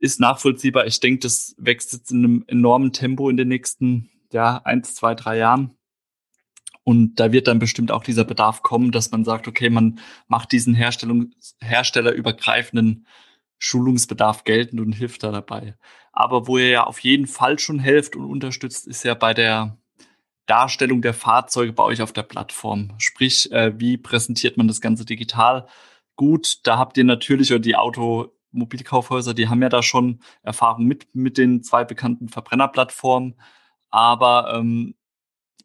ist 0.00 0.18
nachvollziehbar. 0.18 0.86
Ich 0.86 0.98
denke, 1.00 1.20
das 1.20 1.54
wächst 1.58 1.92
jetzt 1.92 2.10
in 2.10 2.24
einem 2.24 2.44
enormen 2.48 2.92
Tempo 2.92 3.30
in 3.30 3.36
den 3.36 3.48
nächsten, 3.48 4.10
ja, 4.32 4.60
eins, 4.64 4.94
zwei, 4.94 5.14
drei 5.14 5.36
Jahren. 5.38 5.76
Und 6.82 7.16
da 7.16 7.30
wird 7.30 7.46
dann 7.46 7.58
bestimmt 7.58 7.92
auch 7.92 8.02
dieser 8.02 8.24
Bedarf 8.24 8.62
kommen, 8.62 8.90
dass 8.90 9.10
man 9.10 9.22
sagt, 9.24 9.46
okay, 9.46 9.68
man 9.70 10.00
macht 10.26 10.52
diesen 10.52 10.74
herstellerübergreifenden 10.74 13.06
Schulungsbedarf 13.58 14.44
geltend 14.44 14.80
und 14.80 14.92
hilft 14.92 15.22
da 15.22 15.30
dabei. 15.30 15.76
Aber 16.12 16.46
wo 16.46 16.56
ihr 16.58 16.70
ja 16.70 16.84
auf 16.84 17.00
jeden 17.00 17.26
Fall 17.26 17.58
schon 17.58 17.78
helft 17.78 18.16
und 18.16 18.24
unterstützt, 18.24 18.86
ist 18.86 19.04
ja 19.04 19.12
bei 19.14 19.34
der 19.34 19.76
Darstellung 20.46 21.02
der 21.02 21.12
Fahrzeuge 21.14 21.74
bei 21.74 21.84
euch 21.84 22.00
auf 22.02 22.14
der 22.14 22.22
Plattform? 22.22 22.94
Sprich, 22.98 23.52
äh, 23.52 23.78
wie 23.78 23.98
präsentiert 23.98 24.56
man 24.56 24.66
das 24.66 24.80
Ganze 24.80 25.04
digital? 25.04 25.68
Gut, 26.16 26.66
da 26.66 26.78
habt 26.78 26.96
ihr 26.96 27.04
natürlich, 27.04 27.52
oder 27.52 27.60
die 27.60 27.76
Automobilkaufhäuser, 28.50 29.34
die 29.34 29.48
haben 29.48 29.62
ja 29.62 29.68
da 29.68 29.82
schon 29.82 30.20
Erfahrung 30.42 30.84
mit, 30.86 31.14
mit 31.14 31.38
den 31.38 31.62
zwei 31.62 31.84
bekannten 31.84 32.28
Verbrennerplattformen. 32.28 33.36
Aber 33.90 34.52
ähm, 34.54 34.94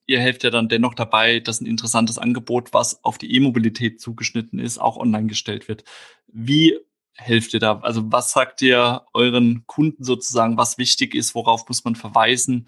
ihr 0.06 0.20
helft 0.20 0.44
ja 0.44 0.50
dann 0.50 0.70
dennoch 0.70 0.94
dabei, 0.94 1.40
dass 1.40 1.62
ein 1.62 1.66
interessantes 1.66 2.18
Angebot, 2.18 2.74
was 2.74 3.04
auf 3.04 3.18
die 3.18 3.34
E-Mobilität 3.36 4.00
zugeschnitten 4.00 4.60
ist, 4.60 4.78
auch 4.78 4.98
online 4.98 5.28
gestellt 5.28 5.68
wird. 5.68 5.84
Wie 6.28 6.78
helft 7.16 7.54
ihr 7.54 7.60
da? 7.60 7.80
Also 7.80 8.12
was 8.12 8.32
sagt 8.32 8.62
ihr 8.62 9.04
euren 9.14 9.66
Kunden 9.68 10.04
sozusagen, 10.04 10.58
was 10.58 10.78
wichtig 10.78 11.16
ist, 11.16 11.34
worauf 11.34 11.68
muss 11.68 11.84
man 11.86 11.96
verweisen? 11.96 12.68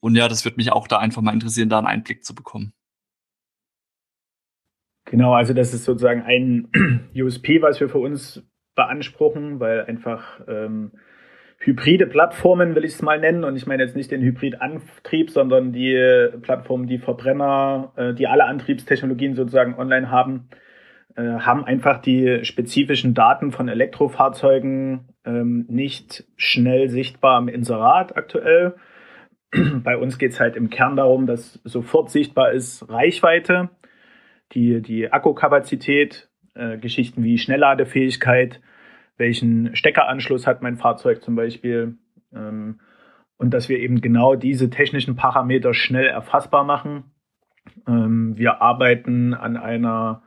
Und 0.00 0.16
ja, 0.16 0.28
das 0.28 0.44
würde 0.44 0.56
mich 0.56 0.70
auch 0.70 0.86
da 0.86 0.98
einfach 0.98 1.22
mal 1.22 1.32
interessieren, 1.32 1.70
da 1.70 1.78
einen 1.78 1.86
Einblick 1.86 2.24
zu 2.24 2.34
bekommen. 2.34 2.74
Genau, 5.06 5.34
also 5.34 5.54
das 5.54 5.72
ist 5.72 5.84
sozusagen 5.84 6.22
ein 6.22 6.68
USP, 7.14 7.62
was 7.62 7.78
wir 7.78 7.88
für 7.88 7.98
uns 7.98 8.42
beanspruchen, 8.74 9.60
weil 9.60 9.84
einfach 9.84 10.40
ähm, 10.48 10.92
hybride 11.58 12.06
Plattformen, 12.06 12.74
will 12.74 12.84
ich 12.84 12.94
es 12.94 13.02
mal 13.02 13.18
nennen, 13.18 13.44
und 13.44 13.56
ich 13.56 13.66
meine 13.66 13.82
jetzt 13.82 13.96
nicht 13.96 14.10
den 14.10 14.22
Hybridantrieb, 14.22 15.30
sondern 15.30 15.72
die 15.72 16.28
Plattformen, 16.42 16.86
die 16.86 16.98
Verbrenner, 16.98 17.92
äh, 17.96 18.14
die 18.14 18.26
alle 18.26 18.44
Antriebstechnologien 18.44 19.34
sozusagen 19.34 19.74
online 19.76 20.10
haben, 20.10 20.48
äh, 21.16 21.22
haben 21.22 21.64
einfach 21.64 22.00
die 22.00 22.44
spezifischen 22.44 23.14
Daten 23.14 23.52
von 23.52 23.68
Elektrofahrzeugen 23.68 25.08
ähm, 25.24 25.64
nicht 25.68 26.24
schnell 26.36 26.88
sichtbar 26.88 27.38
im 27.38 27.48
Inserat 27.48 28.16
aktuell. 28.16 28.74
Bei 29.84 29.96
uns 29.96 30.18
geht 30.18 30.32
es 30.32 30.40
halt 30.40 30.56
im 30.56 30.70
Kern 30.70 30.96
darum, 30.96 31.26
dass 31.26 31.60
sofort 31.64 32.10
sichtbar 32.10 32.52
ist 32.52 32.88
Reichweite, 32.88 33.70
die, 34.52 34.82
die 34.82 35.12
Akkukapazität, 35.12 36.28
äh, 36.54 36.78
Geschichten 36.78 37.22
wie 37.22 37.38
Schnellladefähigkeit, 37.38 38.60
welchen 39.16 39.74
Steckeranschluss 39.76 40.46
hat 40.46 40.62
mein 40.62 40.76
Fahrzeug 40.76 41.22
zum 41.22 41.36
Beispiel. 41.36 41.96
Ähm, 42.34 42.80
und 43.36 43.52
dass 43.52 43.68
wir 43.68 43.78
eben 43.78 44.00
genau 44.00 44.36
diese 44.36 44.70
technischen 44.70 45.16
Parameter 45.16 45.74
schnell 45.74 46.06
erfassbar 46.06 46.64
machen. 46.64 47.04
Ähm, 47.86 48.36
wir 48.36 48.62
arbeiten 48.62 49.34
an 49.34 49.56
einer 49.56 50.22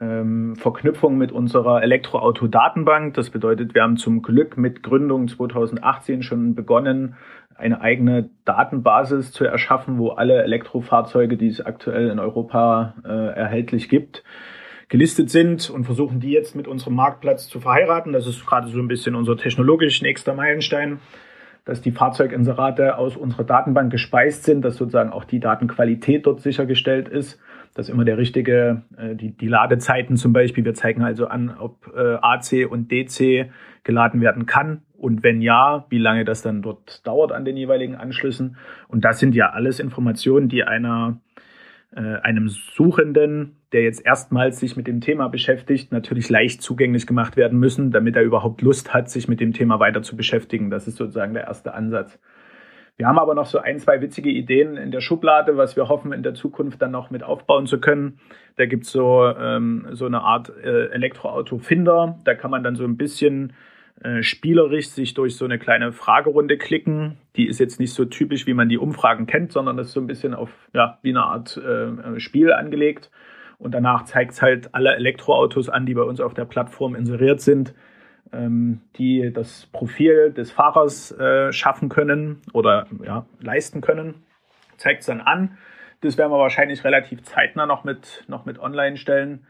ähm, 0.00 0.54
Verknüpfung 0.56 1.18
mit 1.18 1.32
unserer 1.32 1.82
Elektroauto-Datenbank. 1.82 3.14
Das 3.14 3.30
bedeutet, 3.30 3.74
wir 3.74 3.82
haben 3.82 3.96
zum 3.96 4.22
Glück 4.22 4.56
mit 4.56 4.82
Gründung 4.82 5.28
2018 5.28 6.22
schon 6.22 6.54
begonnen, 6.54 7.16
eine 7.56 7.80
eigene 7.80 8.30
Datenbasis 8.44 9.32
zu 9.32 9.44
erschaffen, 9.44 9.98
wo 9.98 10.10
alle 10.10 10.42
Elektrofahrzeuge, 10.44 11.36
die 11.36 11.48
es 11.48 11.60
aktuell 11.60 12.08
in 12.08 12.20
Europa 12.20 12.94
äh, 13.04 13.08
erhältlich 13.08 13.88
gibt, 13.88 14.22
gelistet 14.88 15.30
sind 15.30 15.68
und 15.70 15.84
versuchen 15.84 16.20
die 16.20 16.30
jetzt 16.30 16.56
mit 16.56 16.66
unserem 16.66 16.94
Marktplatz 16.94 17.48
zu 17.48 17.60
verheiraten. 17.60 18.12
Das 18.12 18.26
ist 18.26 18.44
gerade 18.46 18.68
so 18.68 18.78
ein 18.78 18.88
bisschen 18.88 19.14
unser 19.14 19.36
technologisch 19.36 20.00
nächster 20.02 20.34
Meilenstein, 20.34 20.98
dass 21.64 21.82
die 21.82 21.90
Fahrzeuginserate 21.90 22.96
aus 22.96 23.16
unserer 23.16 23.44
Datenbank 23.44 23.92
gespeist 23.92 24.44
sind, 24.44 24.62
dass 24.62 24.76
sozusagen 24.76 25.10
auch 25.10 25.24
die 25.24 25.40
Datenqualität 25.40 26.26
dort 26.26 26.40
sichergestellt 26.40 27.08
ist, 27.08 27.38
dass 27.74 27.90
immer 27.90 28.06
der 28.06 28.16
richtige, 28.16 28.82
äh, 28.96 29.14
die, 29.14 29.36
die 29.36 29.48
Ladezeiten 29.48 30.16
zum 30.16 30.32
Beispiel, 30.32 30.64
wir 30.64 30.74
zeigen 30.74 31.02
also 31.02 31.26
an, 31.26 31.54
ob 31.58 31.92
äh, 31.94 32.16
AC 32.22 32.70
und 32.70 32.90
DC 32.90 33.50
geladen 33.84 34.22
werden 34.22 34.46
kann 34.46 34.82
und 34.98 35.22
wenn 35.22 35.40
ja, 35.42 35.86
wie 35.90 35.98
lange 35.98 36.24
das 36.24 36.42
dann 36.42 36.60
dort 36.60 37.06
dauert 37.06 37.30
an 37.30 37.44
den 37.44 37.56
jeweiligen 37.56 37.94
Anschlüssen. 37.94 38.56
Und 38.88 39.04
das 39.04 39.20
sind 39.20 39.34
ja 39.34 39.50
alles 39.50 39.78
Informationen, 39.78 40.48
die 40.48 40.64
einer 40.64 41.20
einem 41.96 42.48
Suchenden, 42.48 43.56
der 43.72 43.82
jetzt 43.82 44.04
erstmals 44.04 44.60
sich 44.60 44.76
mit 44.76 44.86
dem 44.86 45.00
Thema 45.00 45.28
beschäftigt, 45.28 45.90
natürlich 45.90 46.28
leicht 46.28 46.62
zugänglich 46.62 47.06
gemacht 47.06 47.36
werden 47.36 47.58
müssen, 47.58 47.90
damit 47.90 48.14
er 48.14 48.22
überhaupt 48.22 48.60
Lust 48.62 48.92
hat, 48.92 49.10
sich 49.10 49.26
mit 49.26 49.40
dem 49.40 49.52
Thema 49.52 49.80
weiter 49.80 50.02
zu 50.02 50.16
beschäftigen. 50.16 50.70
Das 50.70 50.86
ist 50.86 50.96
sozusagen 50.96 51.34
der 51.34 51.44
erste 51.44 51.74
Ansatz. 51.74 52.18
Wir 52.98 53.06
haben 53.06 53.18
aber 53.18 53.36
noch 53.36 53.46
so 53.46 53.58
ein, 53.58 53.78
zwei 53.78 54.00
witzige 54.00 54.28
Ideen 54.28 54.76
in 54.76 54.90
der 54.90 55.00
Schublade, 55.00 55.56
was 55.56 55.76
wir 55.76 55.88
hoffen, 55.88 56.12
in 56.12 56.24
der 56.24 56.34
Zukunft 56.34 56.82
dann 56.82 56.90
noch 56.90 57.10
mit 57.10 57.22
aufbauen 57.22 57.66
zu 57.66 57.80
können. 57.80 58.18
Da 58.56 58.66
gibt's 58.66 58.90
so, 58.90 59.24
ähm, 59.24 59.86
so 59.92 60.06
eine 60.06 60.22
Art 60.22 60.52
äh, 60.64 60.86
Elektroauto-Finder. 60.86 62.18
Da 62.24 62.34
kann 62.34 62.50
man 62.50 62.64
dann 62.64 62.74
so 62.74 62.82
ein 62.82 62.96
bisschen 62.96 63.52
äh, 64.02 64.22
spielerisch 64.22 64.90
sich 64.90 65.14
durch 65.14 65.36
so 65.36 65.44
eine 65.44 65.58
kleine 65.58 65.92
Fragerunde 65.92 66.56
klicken. 66.56 67.18
Die 67.36 67.46
ist 67.46 67.58
jetzt 67.58 67.80
nicht 67.80 67.92
so 67.92 68.04
typisch, 68.04 68.46
wie 68.46 68.54
man 68.54 68.68
die 68.68 68.78
Umfragen 68.78 69.26
kennt, 69.26 69.52
sondern 69.52 69.76
das 69.76 69.88
ist 69.88 69.92
so 69.94 70.00
ein 70.00 70.06
bisschen 70.06 70.34
auf, 70.34 70.50
ja, 70.72 70.98
wie 71.02 71.10
eine 71.10 71.24
Art 71.24 71.56
äh, 71.56 72.20
Spiel 72.20 72.52
angelegt. 72.52 73.10
Und 73.58 73.72
danach 73.72 74.04
zeigt 74.04 74.32
es 74.32 74.42
halt 74.42 74.72
alle 74.72 74.94
Elektroautos 74.94 75.68
an, 75.68 75.84
die 75.84 75.94
bei 75.94 76.02
uns 76.02 76.20
auf 76.20 76.32
der 76.32 76.44
Plattform 76.44 76.94
inseriert 76.94 77.40
sind, 77.40 77.74
ähm, 78.32 78.82
die 78.96 79.32
das 79.32 79.66
Profil 79.72 80.32
des 80.32 80.52
Fahrers 80.52 81.10
äh, 81.18 81.52
schaffen 81.52 81.88
können 81.88 82.40
oder 82.52 82.86
ja, 83.04 83.26
leisten 83.40 83.80
können. 83.80 84.22
Zeigt 84.76 85.00
es 85.00 85.06
dann 85.06 85.20
an. 85.20 85.58
Das 86.02 86.16
werden 86.16 86.30
wir 86.30 86.38
wahrscheinlich 86.38 86.84
relativ 86.84 87.22
zeitnah 87.24 87.66
noch 87.66 87.82
mit, 87.82 88.24
noch 88.28 88.44
mit 88.44 88.60
online 88.60 88.96
stellen. 88.96 89.44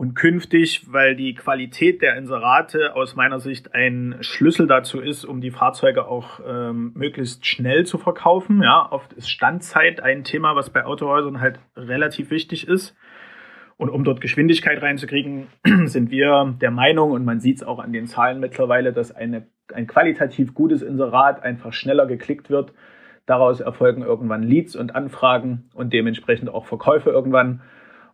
Und 0.00 0.14
künftig, 0.14 0.86
weil 0.90 1.14
die 1.14 1.34
Qualität 1.34 2.00
der 2.00 2.16
Inserate 2.16 2.96
aus 2.96 3.16
meiner 3.16 3.38
Sicht 3.38 3.74
ein 3.74 4.16
Schlüssel 4.22 4.66
dazu 4.66 4.98
ist, 4.98 5.26
um 5.26 5.42
die 5.42 5.50
Fahrzeuge 5.50 6.08
auch 6.08 6.40
ähm, 6.48 6.92
möglichst 6.94 7.44
schnell 7.44 7.84
zu 7.84 7.98
verkaufen. 7.98 8.62
Ja, 8.62 8.88
oft 8.90 9.12
ist 9.12 9.28
Standzeit 9.28 10.02
ein 10.02 10.24
Thema, 10.24 10.56
was 10.56 10.70
bei 10.70 10.86
Autohäusern 10.86 11.42
halt 11.42 11.58
relativ 11.76 12.30
wichtig 12.30 12.66
ist. 12.66 12.96
Und 13.76 13.90
um 13.90 14.02
dort 14.02 14.22
Geschwindigkeit 14.22 14.80
reinzukriegen, 14.80 15.48
sind 15.84 16.10
wir 16.10 16.56
der 16.58 16.70
Meinung, 16.70 17.10
und 17.10 17.26
man 17.26 17.40
sieht 17.40 17.56
es 17.56 17.62
auch 17.62 17.78
an 17.78 17.92
den 17.92 18.06
Zahlen 18.06 18.40
mittlerweile, 18.40 18.94
dass 18.94 19.12
eine, 19.14 19.48
ein 19.70 19.86
qualitativ 19.86 20.54
gutes 20.54 20.80
Inserat 20.80 21.42
einfach 21.42 21.74
schneller 21.74 22.06
geklickt 22.06 22.48
wird. 22.48 22.72
Daraus 23.26 23.60
erfolgen 23.60 24.00
irgendwann 24.00 24.44
Leads 24.44 24.76
und 24.76 24.94
Anfragen 24.94 25.68
und 25.74 25.92
dementsprechend 25.92 26.48
auch 26.48 26.64
Verkäufe 26.64 27.10
irgendwann. 27.10 27.60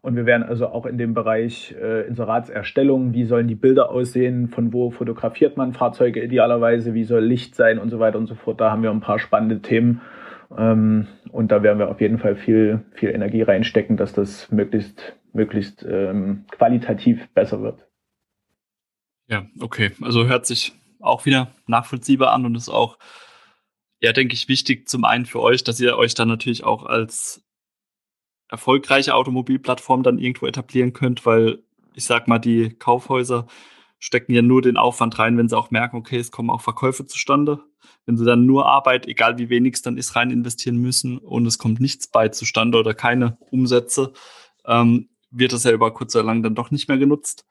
Und 0.03 0.17
wir 0.17 0.27
werden 0.27 0.43
also 0.43 0.69
auch 0.69 0.87
in 0.87 0.99
dem 0.99 1.15
Bereich 1.15 1.75
äh, 1.81 2.07
Inseratserstellung, 2.07 3.13
wie 3.13 3.25
sollen 3.25 3.49
die 3.49 3.55
Bilder 3.55 3.91
aussehen, 3.91 4.49
von 4.49 4.73
wo 4.73 4.91
fotografiert 4.91 5.57
man 5.57 5.73
Fahrzeuge 5.73 6.23
idealerweise, 6.23 6.95
wie 6.95 7.05
soll 7.05 7.25
Licht 7.25 7.55
sein 7.55 7.79
und 7.79 7.91
so 7.91 7.99
weiter 7.99 8.19
und 8.19 8.27
so 8.27 8.35
fort. 8.35 8.61
Da 8.61 8.71
haben 8.71 8.83
wir 8.83 8.91
ein 8.91 9.01
paar 9.01 9.19
spannende 9.19 9.61
Themen. 9.63 10.01
Ähm, 10.57 11.09
und 11.33 11.51
da 11.51 11.63
werden 11.63 11.79
wir 11.79 11.89
auf 11.89 12.01
jeden 12.01 12.19
Fall 12.19 12.37
viel, 12.37 12.85
viel 12.93 13.11
Energie 13.11 13.43
reinstecken, 13.43 13.97
dass 13.97 14.13
das 14.13 14.51
möglichst, 14.51 15.17
möglichst 15.33 15.85
ähm, 15.89 16.45
qualitativ 16.51 17.29
besser 17.35 17.63
wird. 17.63 17.87
Ja, 19.29 19.47
okay. 19.61 19.91
Also 20.03 20.27
hört 20.27 20.47
sich 20.47 20.73
auch 21.01 21.27
wieder 21.27 21.49
nachvollziehbar 21.67 22.33
an 22.33 22.47
und 22.47 22.55
ist 22.55 22.69
auch, 22.69 22.99
ja, 24.01 24.13
denke 24.13 24.35
ich, 24.35 24.49
wichtig 24.49 24.89
zum 24.89 25.05
einen 25.05 25.27
für 25.27 25.41
euch, 25.41 25.65
dass 25.65 25.81
ihr 25.81 25.97
euch 25.97 26.15
dann 26.15 26.29
natürlich 26.29 26.65
auch 26.65 26.85
als 26.85 27.46
erfolgreiche 28.49 29.15
Automobilplattform 29.15 30.03
dann 30.03 30.19
irgendwo 30.19 30.47
etablieren 30.47 30.93
könnt, 30.93 31.27
weil 31.27 31.63
ich 31.95 32.05
sag 32.05 32.29
mal, 32.29 32.39
die 32.39 32.71
Kaufhäuser 32.71 33.47
stecken 33.99 34.33
ja 34.33 34.43
nur 34.43 34.63
den 34.63 34.77
Aufwand 34.77 35.19
rein, 35.19 35.39
wenn 35.39 35.49
sie 35.49 35.57
auch 35.57 35.71
merken, 35.71 35.97
okay, 35.97 36.19
es 36.19 36.31
kommen 36.31 36.51
auch 36.51 36.61
Verkäufe 36.61 37.07
zustande. 37.07 37.65
Wenn 38.05 38.17
sie 38.17 38.25
dann 38.25 38.47
nur 38.47 38.67
Arbeit, 38.67 39.07
egal 39.07 39.39
wie 39.39 39.49
wenig 39.49 39.75
es 39.75 39.83
dann 39.83 39.97
ist, 39.97 40.15
rein 40.15 40.31
investieren 40.31 40.77
müssen 40.77 41.19
und 41.19 41.47
es 41.47 41.59
kommt 41.59 41.81
nichts 41.81 42.07
bei 42.07 42.29
zustande 42.29 42.79
oder 42.79 42.95
keine 42.95 43.39
Umsätze, 43.51 44.13
ähm, 44.67 45.09
wird 45.31 45.53
das 45.53 45.65
ja 45.65 45.73
über 45.73 45.93
kurz 45.93 46.15
oder 46.15 46.25
lang 46.25 46.43
dann 46.43 46.55
doch 46.55 46.71
nicht 46.71 46.89
mehr 46.89 46.99
genutzt. 46.99 47.47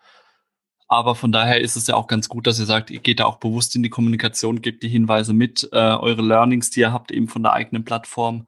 Aber 0.87 1.15
von 1.15 1.31
daher 1.31 1.61
ist 1.61 1.75
es 1.75 1.87
ja 1.87 1.95
auch 1.95 2.07
ganz 2.07 2.29
gut, 2.29 2.45
dass 2.45 2.59
ihr 2.59 2.65
sagt, 2.65 2.91
ihr 2.91 2.99
geht 2.99 3.19
da 3.19 3.25
auch 3.25 3.37
bewusst 3.37 3.75
in 3.75 3.81
die 3.81 3.89
Kommunikation, 3.89 4.61
gebt 4.61 4.83
die 4.83 4.87
Hinweise 4.87 5.33
mit, 5.33 5.67
äh, 5.71 5.77
eure 5.77 6.21
Learnings, 6.21 6.69
die 6.69 6.81
ihr 6.81 6.93
habt, 6.93 7.11
eben 7.11 7.27
von 7.27 7.41
der 7.41 7.53
eigenen 7.53 7.83
Plattform 7.83 8.45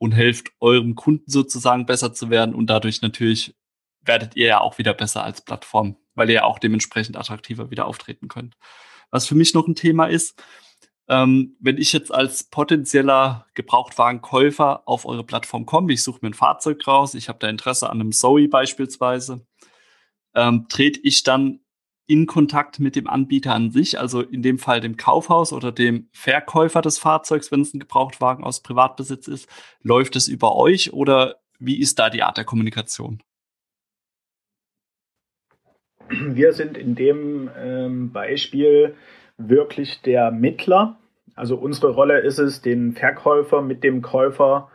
und 0.00 0.12
helft 0.12 0.50
eurem 0.60 0.94
Kunden 0.94 1.30
sozusagen 1.30 1.84
besser 1.84 2.14
zu 2.14 2.30
werden 2.30 2.54
und 2.54 2.68
dadurch 2.68 3.02
natürlich 3.02 3.54
werdet 4.00 4.34
ihr 4.34 4.46
ja 4.46 4.60
auch 4.60 4.78
wieder 4.78 4.94
besser 4.94 5.22
als 5.22 5.42
Plattform, 5.42 5.96
weil 6.14 6.30
ihr 6.30 6.36
ja 6.36 6.44
auch 6.44 6.58
dementsprechend 6.58 7.18
attraktiver 7.18 7.70
wieder 7.70 7.84
auftreten 7.84 8.28
könnt. 8.28 8.56
Was 9.10 9.26
für 9.26 9.34
mich 9.34 9.52
noch 9.52 9.68
ein 9.68 9.74
Thema 9.74 10.06
ist, 10.06 10.42
ähm, 11.06 11.56
wenn 11.60 11.76
ich 11.76 11.92
jetzt 11.92 12.12
als 12.14 12.44
potenzieller 12.44 13.46
Gebrauchtwagenkäufer 13.52 14.88
auf 14.88 15.04
eure 15.04 15.24
Plattform 15.24 15.66
komme, 15.66 15.92
ich 15.92 16.02
suche 16.02 16.20
mir 16.22 16.30
ein 16.30 16.34
Fahrzeug 16.34 16.86
raus, 16.86 17.14
ich 17.14 17.28
habe 17.28 17.38
da 17.38 17.48
Interesse 17.48 17.90
an 17.90 18.00
einem 18.00 18.12
Zoe 18.12 18.48
beispielsweise, 18.48 19.46
ähm, 20.34 20.66
trete 20.70 21.00
ich 21.02 21.24
dann 21.24 21.60
in 22.10 22.26
Kontakt 22.26 22.80
mit 22.80 22.96
dem 22.96 23.06
Anbieter 23.06 23.54
an 23.54 23.70
sich, 23.70 24.00
also 24.00 24.20
in 24.20 24.42
dem 24.42 24.58
Fall 24.58 24.80
dem 24.80 24.96
Kaufhaus 24.96 25.52
oder 25.52 25.70
dem 25.70 26.08
Verkäufer 26.10 26.82
des 26.82 26.98
Fahrzeugs, 26.98 27.52
wenn 27.52 27.60
es 27.60 27.72
ein 27.72 27.78
Gebrauchtwagen 27.78 28.42
aus 28.42 28.64
Privatbesitz 28.64 29.28
ist, 29.28 29.48
läuft 29.80 30.16
es 30.16 30.26
über 30.26 30.56
euch 30.56 30.92
oder 30.92 31.36
wie 31.60 31.78
ist 31.78 32.00
da 32.00 32.10
die 32.10 32.24
Art 32.24 32.36
der 32.36 32.44
Kommunikation? 32.44 33.22
Wir 36.08 36.52
sind 36.52 36.76
in 36.76 36.96
dem 36.96 37.48
ähm, 37.56 38.10
Beispiel 38.10 38.96
wirklich 39.38 40.02
der 40.02 40.32
Mittler. 40.32 40.98
Also 41.36 41.54
unsere 41.54 41.92
Rolle 41.92 42.18
ist 42.18 42.40
es, 42.40 42.60
den 42.60 42.94
Verkäufer 42.94 43.62
mit 43.62 43.84
dem 43.84 44.02
Käufer 44.02 44.68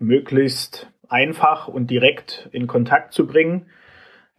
möglichst 0.00 0.90
einfach 1.08 1.68
und 1.68 1.88
direkt 1.88 2.48
in 2.50 2.66
Kontakt 2.66 3.12
zu 3.12 3.28
bringen. 3.28 3.66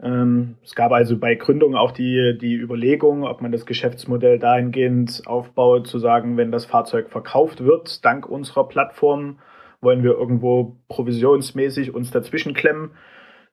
Ähm, 0.03 0.55
es 0.63 0.73
gab 0.73 0.91
also 0.91 1.17
bei 1.17 1.35
Gründung 1.35 1.75
auch 1.75 1.91
die, 1.91 2.37
die 2.39 2.55
Überlegung, 2.55 3.23
ob 3.23 3.41
man 3.41 3.51
das 3.51 3.65
Geschäftsmodell 3.65 4.39
dahingehend 4.39 5.23
aufbaut, 5.25 5.87
zu 5.87 5.99
sagen, 5.99 6.37
wenn 6.37 6.51
das 6.51 6.65
Fahrzeug 6.65 7.09
verkauft 7.09 7.63
wird, 7.63 8.03
dank 8.03 8.27
unserer 8.27 8.67
Plattform, 8.67 9.39
wollen 9.79 10.03
wir 10.03 10.11
irgendwo 10.11 10.77
provisionsmäßig 10.87 11.93
uns 11.93 12.11
dazwischen 12.11 12.53
klemmen. 12.53 12.91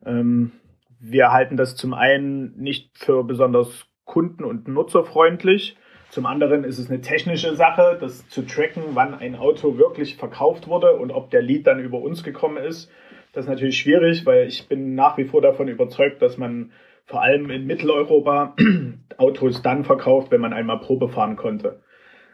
Ähm, 0.04 0.52
wir 1.00 1.32
halten 1.32 1.56
das 1.56 1.76
zum 1.76 1.94
einen 1.94 2.56
nicht 2.56 2.96
für 2.98 3.24
besonders 3.24 3.86
kunden- 4.04 4.44
und 4.44 4.68
nutzerfreundlich. 4.68 5.76
Zum 6.10 6.24
anderen 6.24 6.64
ist 6.64 6.78
es 6.78 6.88
eine 6.88 7.02
technische 7.02 7.54
Sache, 7.54 7.98
das 8.00 8.26
zu 8.30 8.42
tracken, 8.42 8.82
wann 8.94 9.14
ein 9.14 9.36
Auto 9.36 9.76
wirklich 9.76 10.16
verkauft 10.16 10.66
wurde 10.66 10.96
und 10.96 11.10
ob 11.10 11.30
der 11.30 11.42
Lead 11.42 11.66
dann 11.66 11.78
über 11.80 12.00
uns 12.00 12.24
gekommen 12.24 12.56
ist. 12.56 12.90
Das 13.32 13.44
ist 13.44 13.50
natürlich 13.50 13.78
schwierig, 13.78 14.24
weil 14.26 14.46
ich 14.46 14.68
bin 14.68 14.94
nach 14.94 15.18
wie 15.18 15.24
vor 15.24 15.42
davon 15.42 15.68
überzeugt, 15.68 16.22
dass 16.22 16.38
man 16.38 16.72
vor 17.04 17.22
allem 17.22 17.50
in 17.50 17.66
Mitteleuropa 17.66 18.54
Autos 19.16 19.62
dann 19.62 19.84
verkauft, 19.84 20.30
wenn 20.30 20.40
man 20.40 20.52
einmal 20.52 20.80
Probe 20.80 21.08
fahren 21.08 21.36
konnte. 21.36 21.80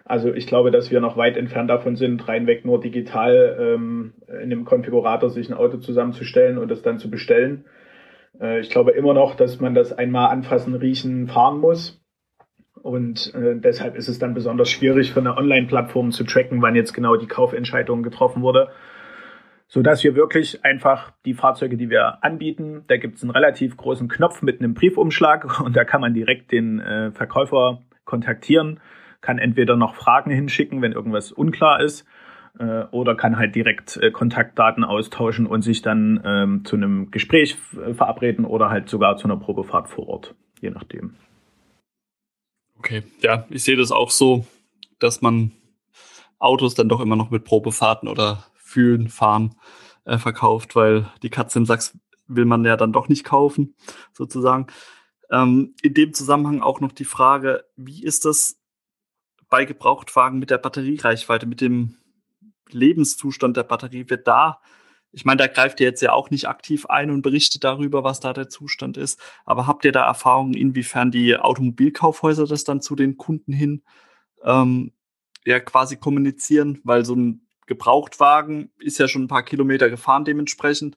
Also 0.05 0.33
ich 0.35 0.47
glaube, 0.47 0.71
dass 0.71 0.91
wir 0.91 1.01
noch 1.01 1.17
weit 1.17 1.37
entfernt 1.37 1.71
davon 1.71 1.97
sind, 1.97 2.29
reinweg 2.29 2.65
nur 2.65 2.81
digital 2.81 3.57
ähm, 3.59 4.13
in 4.29 4.53
einem 4.53 4.65
Konfigurator 4.65 5.31
sich 5.31 5.49
ein 5.49 5.57
Auto 5.57 5.79
zusammenzustellen 5.79 6.59
und 6.59 6.71
es 6.71 6.83
dann 6.83 6.99
zu 6.99 7.11
bestellen. 7.11 7.65
Äh, 8.39 8.61
ich 8.61 8.69
glaube 8.69 8.91
immer 8.91 9.15
noch, 9.15 9.35
dass 9.35 9.61
man 9.61 9.75
das 9.75 9.93
einmal 9.93 10.31
anfassen, 10.31 10.75
riechen, 10.75 11.29
fahren 11.29 11.59
muss. 11.59 12.03
Und 12.83 13.33
äh, 13.35 13.57
deshalb 13.57 13.97
ist 13.97 14.09
es 14.09 14.19
dann 14.19 14.35
besonders 14.35 14.69
schwierig 14.69 15.13
für 15.13 15.21
eine 15.21 15.39
Online-Plattform 15.39 16.11
zu 16.11 16.25
tracken, 16.25 16.61
wann 16.61 16.75
jetzt 16.75 16.93
genau 16.93 17.17
die 17.17 17.27
Kaufentscheidung 17.27 18.03
getroffen 18.03 18.43
wurde 18.43 18.69
so 19.67 19.83
dass 19.83 20.05
wir 20.05 20.15
wirklich 20.15 20.65
einfach 20.65 21.13
die 21.25 21.35
Fahrzeuge, 21.35 21.77
die 21.77 21.91
wir 21.91 22.23
anbieten, 22.23 22.85
da 22.87 22.97
gibt 22.97 23.17
es 23.17 23.23
einen 23.23 23.31
relativ 23.31 23.77
großen 23.77 24.09
Knopf 24.09 24.43
mit 24.43 24.61
einem 24.61 24.75
Briefumschlag 24.75 25.61
und 25.65 25.77
da 25.77 25.85
kann 25.85 26.01
man 26.01 26.15
direkt 26.15 26.53
den 26.53 26.81
äh, 26.81 27.11
Verkäufer 27.13 27.83
kontaktieren, 28.05 28.81
kann 29.21 29.39
entweder 29.39 29.77
noch 29.77 29.95
Fragen 29.95 30.31
hinschicken, 30.31 30.83
wenn 30.83 30.93
irgendwas 30.93 31.33
unklar 31.33 31.81
ist, 31.81 32.07
äh, 32.59 32.85
oder 32.91 33.15
kann 33.17 33.37
halt 33.37 33.55
direkt 33.55 33.97
äh, 33.97 34.11
Kontaktdaten 34.11 34.85
austauschen 34.85 35.47
und 35.47 35.63
sich 35.63 35.83
dann 35.83 36.21
ähm, 36.25 36.65
zu 36.65 36.77
einem 36.77 37.11
Gespräch 37.11 37.57
äh, 37.75 37.95
verabreden 37.95 38.45
oder 38.45 38.71
halt 38.71 38.89
sogar 38.89 39.17
zu 39.17 39.25
einer 39.27 39.37
Probefahrt 39.37 39.89
vor 39.89 40.09
Ort, 40.09 40.35
je 40.61 40.71
nachdem. 40.71 41.17
Okay, 42.79 43.03
ja, 43.23 43.47
ich 43.49 43.65
sehe 43.65 43.77
das 43.77 43.91
auch 43.93 44.11
so, 44.11 44.47
dass 44.99 45.23
man 45.23 45.53
Autos 46.39 46.75
dann 46.75 46.89
doch 46.89 47.01
immer 47.01 47.17
noch 47.17 47.31
mit 47.31 47.45
Probefahrten 47.45 48.09
oder 48.09 48.45
Fühlen, 48.75 49.09
Fahren 49.09 49.55
äh, 50.05 50.19
verkauft, 50.19 50.75
weil 50.75 51.09
die 51.23 51.31
Katze 51.31 51.61
im 51.61 51.65
Sachs 51.65 51.97
will 52.27 52.45
man 52.45 52.65
ja 52.65 52.77
dann 52.77 52.93
doch 52.93 53.09
nicht 53.09 53.23
kaufen, 53.23 53.77
sozusagen. 54.13 54.67
Ähm, 55.31 55.75
in 55.81 55.95
dem 55.95 56.13
Zusammenhang 56.13 56.61
auch 56.61 56.81
noch 56.81 56.91
die 56.91 57.05
Frage, 57.05 57.65
wie 57.77 58.03
ist 58.03 58.25
das 58.25 58.61
bei 59.49 59.65
Gebrauchtwagen 59.65 60.41
mit 60.41 60.51
der 60.51 60.59
Batteriereichweite, 60.59 61.47
mit 61.47 61.61
dem 61.61 61.99
Lebenszustand 62.69 63.57
der 63.57 63.63
Batterie? 63.63 64.11
Wird 64.11 64.27
da, 64.27 64.61
ich 65.13 65.25
meine, 65.25 65.39
da 65.39 65.47
greift 65.47 65.79
ihr 65.79 65.87
jetzt 65.87 66.03
ja 66.03 66.13
auch 66.13 66.31
nicht 66.31 66.49
aktiv 66.49 66.87
ein 66.87 67.13
und 67.13 67.23
berichtet 67.23 67.63
darüber, 67.63 68.03
was 68.03 68.19
da 68.19 68.33
der 68.33 68.49
Zustand 68.49 68.97
ist, 68.97 69.21
aber 69.45 69.69
habt 69.69 69.85
ihr 69.85 69.93
da 69.93 70.05
Erfahrungen, 70.05 70.55
inwiefern 70.55 71.13
die 71.13 71.37
Automobilkaufhäuser 71.37 72.49
das 72.49 72.65
dann 72.65 72.81
zu 72.81 72.97
den 72.97 73.17
Kunden 73.17 73.53
hin 73.53 73.85
ähm, 74.43 74.93
ja 75.47 75.61
quasi 75.61 75.97
kommunizieren, 75.97 76.81
weil 76.83 77.05
so 77.05 77.15
ein 77.15 77.44
Gebrauchtwagen 77.67 78.71
ist 78.79 78.99
ja 78.99 79.09
schon 79.09 79.25
ein 79.25 79.29
paar 79.29 79.43
Kilometer 79.43 79.91
gefahren 79.91 80.25
dementsprechend, 80.25 80.97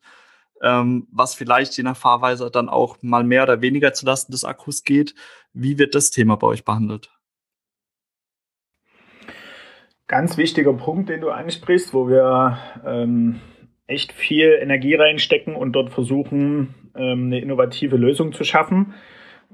ähm, 0.61 1.07
was 1.11 1.35
vielleicht 1.35 1.77
je 1.77 1.83
nach 1.83 1.97
Fahrweise 1.97 2.49
dann 2.51 2.69
auch 2.69 2.97
mal 3.01 3.23
mehr 3.23 3.43
oder 3.43 3.61
weniger 3.61 3.93
zulasten 3.93 4.31
des 4.31 4.43
Akkus 4.43 4.83
geht. 4.83 5.15
Wie 5.53 5.77
wird 5.77 5.95
das 5.95 6.11
Thema 6.11 6.35
bei 6.35 6.47
euch 6.47 6.65
behandelt? 6.65 7.11
Ganz 10.07 10.37
wichtiger 10.37 10.73
Punkt, 10.73 11.09
den 11.09 11.21
du 11.21 11.29
ansprichst, 11.29 11.93
wo 11.93 12.07
wir 12.07 12.57
ähm, 12.85 13.41
echt 13.87 14.13
viel 14.13 14.57
Energie 14.61 14.95
reinstecken 14.95 15.55
und 15.55 15.73
dort 15.73 15.89
versuchen, 15.89 16.91
ähm, 16.95 17.25
eine 17.25 17.39
innovative 17.39 17.97
Lösung 17.97 18.31
zu 18.31 18.43
schaffen. 18.43 18.93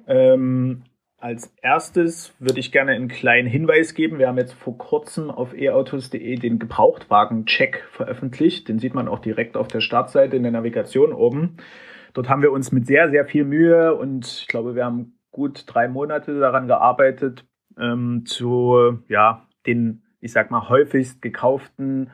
Ähm, 0.07 0.83
als 1.23 1.55
erstes 1.61 2.35
würde 2.39 2.59
ich 2.59 2.73
gerne 2.73 2.91
einen 2.91 3.07
kleinen 3.07 3.47
Hinweis 3.47 3.93
geben. 3.93 4.19
Wir 4.19 4.27
haben 4.27 4.37
jetzt 4.37 4.51
vor 4.51 4.77
kurzem 4.77 5.31
auf 5.31 5.53
eautos.de 5.53 6.35
den 6.35 6.59
Gebrauchtwagen-Check 6.59 7.87
veröffentlicht. 7.91 8.67
Den 8.67 8.77
sieht 8.77 8.93
man 8.93 9.07
auch 9.07 9.19
direkt 9.19 9.55
auf 9.55 9.69
der 9.69 9.79
Startseite 9.79 10.35
in 10.35 10.43
der 10.43 10.51
Navigation 10.51 11.13
oben. 11.13 11.55
Dort 12.13 12.27
haben 12.27 12.41
wir 12.41 12.51
uns 12.51 12.73
mit 12.73 12.85
sehr, 12.87 13.09
sehr 13.09 13.25
viel 13.25 13.45
Mühe 13.45 13.95
und 13.95 14.27
ich 14.27 14.47
glaube, 14.47 14.75
wir 14.75 14.83
haben 14.83 15.17
gut 15.31 15.63
drei 15.65 15.87
Monate 15.87 16.37
daran 16.37 16.67
gearbeitet, 16.67 17.45
ähm, 17.79 18.25
zu 18.25 18.99
ja, 19.07 19.47
den, 19.65 20.03
ich 20.19 20.33
sag 20.33 20.51
mal, 20.51 20.67
häufigst 20.67 21.21
gekauften 21.21 22.11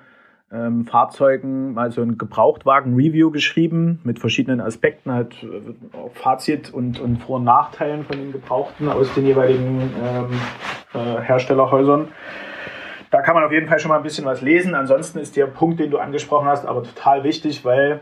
ähm, 0.52 0.86
Fahrzeugen 0.86 1.74
mal 1.74 1.92
so 1.92 2.02
ein 2.02 2.18
Gebrauchtwagen-Review 2.18 3.32
geschrieben 3.32 4.00
mit 4.04 4.20
verschiedenen 4.20 4.62
Aspekten, 4.62 5.12
halt 5.12 5.44
äh, 5.44 6.10
Fazit 6.14 6.74
und, 6.74 7.00
und 7.00 7.18
Vor- 7.18 7.38
und 7.38 7.44
Nachteilen 7.44 8.04
von 8.04 8.18
den 8.18 8.32
Gebrauchten 8.32 8.90
aus 8.90 9.14
den 9.14 9.26
jeweiligen 9.26 9.92
ähm, 10.04 10.40
äh, 10.94 11.22
Herstellerhäusern. 11.22 12.08
Da 13.12 13.22
kann 13.22 13.36
man 13.36 13.44
auf 13.44 13.52
jeden 13.52 13.68
Fall 13.68 13.80
schon 13.80 13.90
mal 13.90 13.98
ein 13.98 14.04
bisschen 14.04 14.26
was 14.26 14.42
lesen. 14.42 14.76
Ansonsten 14.76 15.20
ist 15.20 15.36
der 15.36 15.48
Punkt, 15.48 15.80
den 15.80 15.92
du 15.92 15.98
angesprochen 15.98 16.48
hast, 16.48 16.66
aber 16.66 16.84
total 16.84 17.24
wichtig, 17.24 17.66
weil 17.66 18.02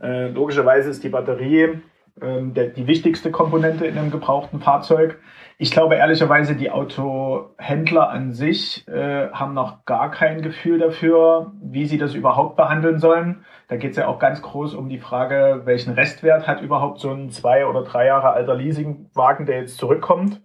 äh, 0.00 0.28
logischerweise 0.28 0.90
ist 0.90 1.04
die 1.04 1.08
Batterie 1.08 1.80
äh, 2.20 2.42
der, 2.42 2.68
die 2.68 2.86
wichtigste 2.86 3.30
Komponente 3.30 3.86
in 3.86 3.98
einem 3.98 4.10
gebrauchten 4.10 4.60
Fahrzeug. 4.60 5.18
Ich 5.58 5.70
glaube 5.70 5.96
ehrlicherweise, 5.96 6.56
die 6.56 6.70
Autohändler 6.70 8.08
an 8.08 8.32
sich 8.32 8.88
äh, 8.88 9.28
haben 9.30 9.52
noch 9.52 9.84
gar 9.84 10.10
kein 10.10 10.40
Gefühl 10.40 10.78
dafür, 10.78 11.52
wie 11.62 11.86
sie 11.86 11.98
das 11.98 12.14
überhaupt 12.14 12.56
behandeln 12.56 12.98
sollen. 12.98 13.44
Da 13.68 13.76
geht 13.76 13.90
es 13.90 13.96
ja 13.98 14.08
auch 14.08 14.18
ganz 14.18 14.40
groß 14.40 14.74
um 14.74 14.88
die 14.88 14.98
Frage, 14.98 15.62
welchen 15.64 15.92
Restwert 15.92 16.46
hat 16.48 16.62
überhaupt 16.62 16.98
so 16.98 17.10
ein 17.10 17.30
zwei 17.30 17.66
oder 17.66 17.84
drei 17.84 18.06
Jahre 18.06 18.30
alter 18.30 18.54
Leasingwagen, 18.54 19.46
der 19.46 19.60
jetzt 19.60 19.76
zurückkommt. 19.76 20.40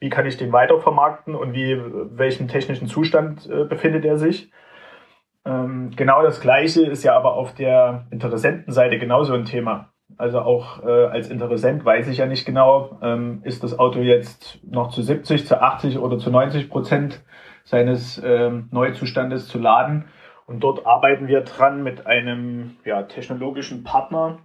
Wie 0.00 0.10
kann 0.10 0.26
ich 0.26 0.36
den 0.36 0.52
weitervermarkten 0.52 1.34
und 1.34 1.54
wie 1.54 1.80
welchen 2.16 2.48
technischen 2.48 2.88
Zustand 2.88 3.48
äh, 3.48 3.64
befindet 3.64 4.04
er 4.04 4.18
sich? 4.18 4.50
Ähm, 5.46 5.92
genau 5.94 6.22
das 6.22 6.40
Gleiche 6.40 6.84
ist 6.86 7.04
ja 7.04 7.16
aber 7.16 7.34
auf 7.34 7.54
der 7.54 8.06
Interessentenseite 8.10 8.98
genauso 8.98 9.32
ein 9.32 9.44
Thema. 9.44 9.92
Also 10.18 10.40
auch 10.40 10.84
äh, 10.84 11.06
als 11.06 11.28
Interessent 11.28 11.84
weiß 11.84 12.08
ich 12.08 12.18
ja 12.18 12.26
nicht 12.26 12.46
genau, 12.46 12.98
ähm, 13.02 13.40
ist 13.42 13.62
das 13.62 13.78
Auto 13.78 14.00
jetzt 14.00 14.60
noch 14.64 14.90
zu 14.90 15.02
70, 15.02 15.46
zu 15.46 15.60
80 15.60 15.98
oder 15.98 16.18
zu 16.18 16.30
90 16.30 16.70
Prozent 16.70 17.22
seines 17.64 18.22
ähm, 18.24 18.68
Neuzustandes 18.70 19.48
zu 19.48 19.58
laden. 19.58 20.06
Und 20.46 20.60
dort 20.60 20.86
arbeiten 20.86 21.26
wir 21.26 21.40
dran 21.40 21.82
mit 21.82 22.06
einem 22.06 22.76
ja, 22.84 23.02
technologischen 23.02 23.82
Partner, 23.82 24.38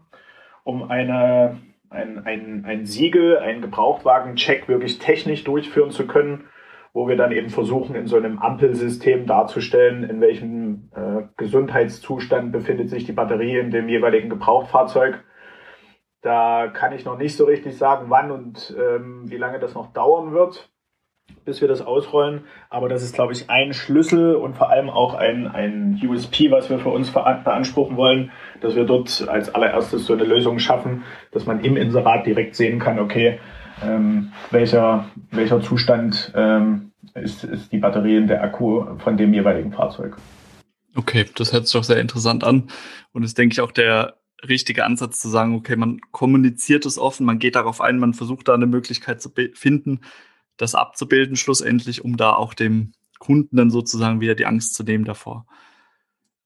um 0.64 0.90
eine, 0.90 1.58
ein, 1.90 2.26
ein, 2.26 2.66
ein 2.66 2.86
Siegel, 2.86 3.38
einen 3.38 3.62
Gebrauchtwagen-Check 3.62 4.68
wirklich 4.68 4.98
technisch 4.98 5.44
durchführen 5.44 5.92
zu 5.92 6.08
können, 6.08 6.46
wo 6.92 7.08
wir 7.08 7.16
dann 7.16 7.32
eben 7.32 7.50
versuchen, 7.50 7.96
in 7.96 8.08
so 8.08 8.18
einem 8.18 8.40
Ampelsystem 8.40 9.28
darzustellen, 9.28 10.04
in 10.04 10.20
welchem 10.20 10.90
äh, 10.96 11.24
Gesundheitszustand 11.38 12.52
befindet 12.52 12.90
sich 12.90 13.06
die 13.06 13.14
Batterie 13.14 13.60
in 13.60 13.70
dem 13.70 13.88
jeweiligen 13.88 14.30
Gebrauchtfahrzeug 14.30 15.24
da 16.22 16.68
kann 16.68 16.94
ich 16.94 17.06
noch 17.06 17.18
nicht 17.18 17.36
so 17.36 17.46
richtig 17.46 17.78
sagen, 17.78 18.06
wann 18.10 18.32
und 18.32 18.76
ähm, 18.78 19.24
wie 19.26 19.38
lange 19.38 19.60
das 19.60 19.74
noch 19.74 19.92
dauern 19.92 20.34
wird, 20.34 20.70
bis 21.46 21.62
wir 21.62 21.68
das 21.68 21.82
ausrollen. 21.82 22.46
Aber 22.70 22.90
das 22.90 23.02
ist, 23.02 23.16
glaube 23.16 23.34
ich, 23.34 23.50
ein 23.50 23.74
Schlüssel 23.74 24.36
und 24.36 24.56
vor 24.56 24.70
allem 24.70 24.90
auch 24.90 25.16
ein, 25.16 25.48
ein 25.48 26.00
USP, 26.04 26.52
was 26.52 26.70
wir 26.70 26.80
für 26.80 26.90
uns 26.90 27.12
beanspruchen 27.12 27.98
wollen, 27.98 28.32
dass 28.62 28.76
wir 28.76 28.86
dort 28.86 29.28
als 29.28 29.54
allererstes 29.54 30.06
so 30.06 30.14
eine 30.14 30.24
Lösung 30.24 30.60
schaffen, 30.60 31.04
dass 31.32 31.46
man 31.46 31.64
im 31.64 31.76
Inserat 31.76 32.26
direkt 32.26 32.56
sehen 32.56 32.80
kann, 32.80 33.00
okay, 33.00 33.40
ähm, 33.84 34.32
welcher, 34.52 35.06
welcher 35.32 35.62
Zustand 35.62 36.32
ähm, 36.36 36.92
ist, 37.16 37.44
ist 37.44 37.72
die 37.72 37.80
Batterie 37.80 38.18
in 38.18 38.28
der 38.28 38.44
Akku 38.44 38.98
von 39.00 39.18
dem 39.18 39.34
jeweiligen 39.34 39.72
Fahrzeug. 39.72 40.18
Okay, 40.96 41.26
das 41.36 41.54
hört 41.54 41.66
sich 41.66 41.74
doch 41.74 41.84
sehr 41.84 42.00
interessant 42.00 42.44
an 42.44 42.70
und 43.14 43.24
ist, 43.24 43.38
denke 43.38 43.54
ich, 43.54 43.62
auch 43.62 43.72
der 43.72 44.21
richtige 44.48 44.86
Ansatz 44.86 45.20
zu 45.20 45.30
sagen, 45.30 45.56
okay, 45.56 45.76
man 45.76 46.00
kommuniziert 46.12 46.86
es 46.86 46.98
offen, 46.98 47.26
man 47.26 47.40
geht 47.40 47.56
darauf 47.56 47.82
ein, 47.82 48.00
man 48.00 48.14
versucht 48.14 48.48
da 48.48 48.54
eine 48.54 48.68
Möglichkeit 48.68 49.22
zu 49.22 49.32
finden, 49.54 50.02
das 50.58 50.76
abzubilden 50.76 51.36
schlussendlich, 51.36 52.04
um 52.04 52.18
da 52.18 52.34
auch 52.34 52.54
dem 52.54 52.94
Kunden 53.20 53.58
dann 53.58 53.70
sozusagen 53.70 54.20
wieder 54.20 54.36
die 54.36 54.46
Angst 54.46 54.74
zu 54.74 54.84
nehmen 54.84 55.06
davor. 55.06 55.46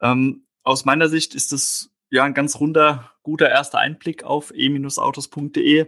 Ähm, 0.01 0.45
aus 0.63 0.85
meiner 0.85 1.07
Sicht 1.07 1.35
ist 1.35 1.53
es 1.53 1.91
ja 2.09 2.23
ein 2.23 2.33
ganz 2.33 2.59
runder, 2.59 3.11
guter 3.23 3.49
erster 3.49 3.79
Einblick 3.79 4.23
auf 4.23 4.51
e-autos.de. 4.55 5.87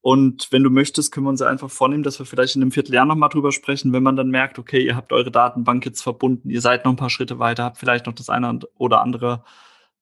Und 0.00 0.48
wenn 0.50 0.62
du 0.62 0.70
möchtest, 0.70 1.12
können 1.12 1.26
wir 1.26 1.30
uns 1.30 1.40
einfach 1.40 1.70
vornehmen, 1.70 2.02
dass 2.02 2.18
wir 2.18 2.26
vielleicht 2.26 2.56
in 2.56 2.62
einem 2.62 2.72
Vierteljahr 2.72 3.06
nochmal 3.06 3.30
drüber 3.30 3.52
sprechen, 3.52 3.92
wenn 3.92 4.02
man 4.02 4.16
dann 4.16 4.28
merkt, 4.28 4.58
okay, 4.58 4.84
ihr 4.84 4.96
habt 4.96 5.12
eure 5.12 5.30
Datenbank 5.30 5.86
jetzt 5.86 6.02
verbunden, 6.02 6.50
ihr 6.50 6.60
seid 6.60 6.84
noch 6.84 6.92
ein 6.92 6.96
paar 6.96 7.10
Schritte 7.10 7.38
weiter, 7.38 7.64
habt 7.64 7.78
vielleicht 7.78 8.06
noch 8.06 8.14
das 8.14 8.28
eine 8.28 8.60
oder 8.76 9.00
andere 9.00 9.44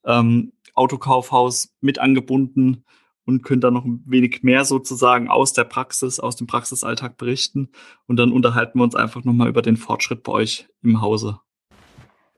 ähm, 0.05 0.53
Autokaufhaus 0.75 1.75
mit 1.81 1.99
angebunden 1.99 2.85
und 3.25 3.43
könnt 3.43 3.65
dann 3.65 3.75
noch 3.75 3.85
ein 3.85 4.03
wenig 4.07 4.43
mehr 4.43 4.65
sozusagen 4.65 5.29
aus 5.29 5.53
der 5.53 5.65
Praxis, 5.65 6.19
aus 6.19 6.37
dem 6.37 6.47
Praxisalltag 6.47 7.17
berichten. 7.17 7.71
Und 8.07 8.17
dann 8.17 8.33
unterhalten 8.33 8.79
wir 8.79 8.85
uns 8.85 8.97
einfach 8.97 9.25
nochmal 9.25 9.49
über 9.49 9.63
den 9.63 9.77
Fortschritt 9.77 10.23
bei 10.23 10.33
euch 10.33 10.69
im 10.83 11.01
Hause. 11.01 11.39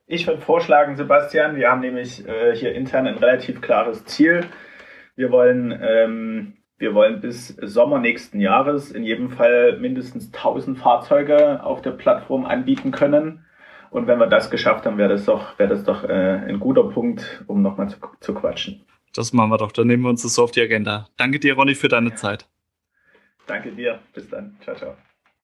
Ich 0.06 0.26
würde 0.26 0.42
vorschlagen, 0.42 0.96
Sebastian, 0.96 1.56
wir 1.56 1.70
haben 1.70 1.80
nämlich 1.80 2.26
äh, 2.28 2.54
hier 2.54 2.74
intern 2.74 3.06
ein 3.06 3.16
relativ 3.16 3.62
klares 3.62 4.04
Ziel. 4.04 4.44
Wir 5.16 5.30
wollen, 5.30 5.76
ähm, 5.80 6.58
wir 6.76 6.94
wollen 6.94 7.20
bis 7.20 7.48
Sommer 7.62 7.98
nächsten 8.00 8.38
Jahres 8.38 8.90
in 8.90 9.04
jedem 9.04 9.30
Fall 9.30 9.78
mindestens 9.78 10.26
1000 10.26 10.78
Fahrzeuge 10.78 11.64
auf 11.64 11.80
der 11.80 11.92
Plattform 11.92 12.44
anbieten 12.44 12.90
können. 12.90 13.46
Und 13.94 14.08
wenn 14.08 14.18
wir 14.18 14.26
das 14.26 14.50
geschafft 14.50 14.86
haben, 14.86 14.98
wäre 14.98 15.10
das 15.10 15.24
doch, 15.24 15.56
wäre 15.56 15.68
das 15.68 15.84
doch 15.84 16.02
äh, 16.02 16.42
ein 16.48 16.58
guter 16.58 16.82
Punkt, 16.82 17.44
um 17.46 17.62
nochmal 17.62 17.88
zu, 17.88 17.98
zu 18.18 18.34
quatschen. 18.34 18.84
Das 19.14 19.32
machen 19.32 19.50
wir 19.50 19.58
doch. 19.58 19.70
Dann 19.70 19.86
nehmen 19.86 20.02
wir 20.02 20.10
uns 20.10 20.22
das 20.22 20.34
so 20.34 20.42
auf 20.42 20.50
die 20.50 20.62
Agenda. 20.62 21.06
Danke 21.16 21.38
dir, 21.38 21.54
Ronny, 21.54 21.76
für 21.76 21.86
deine 21.86 22.12
Zeit. 22.16 22.48
Danke 23.46 23.70
dir. 23.70 24.00
Bis 24.12 24.28
dann. 24.28 24.56
Ciao, 24.64 24.74
ciao. 24.74 24.96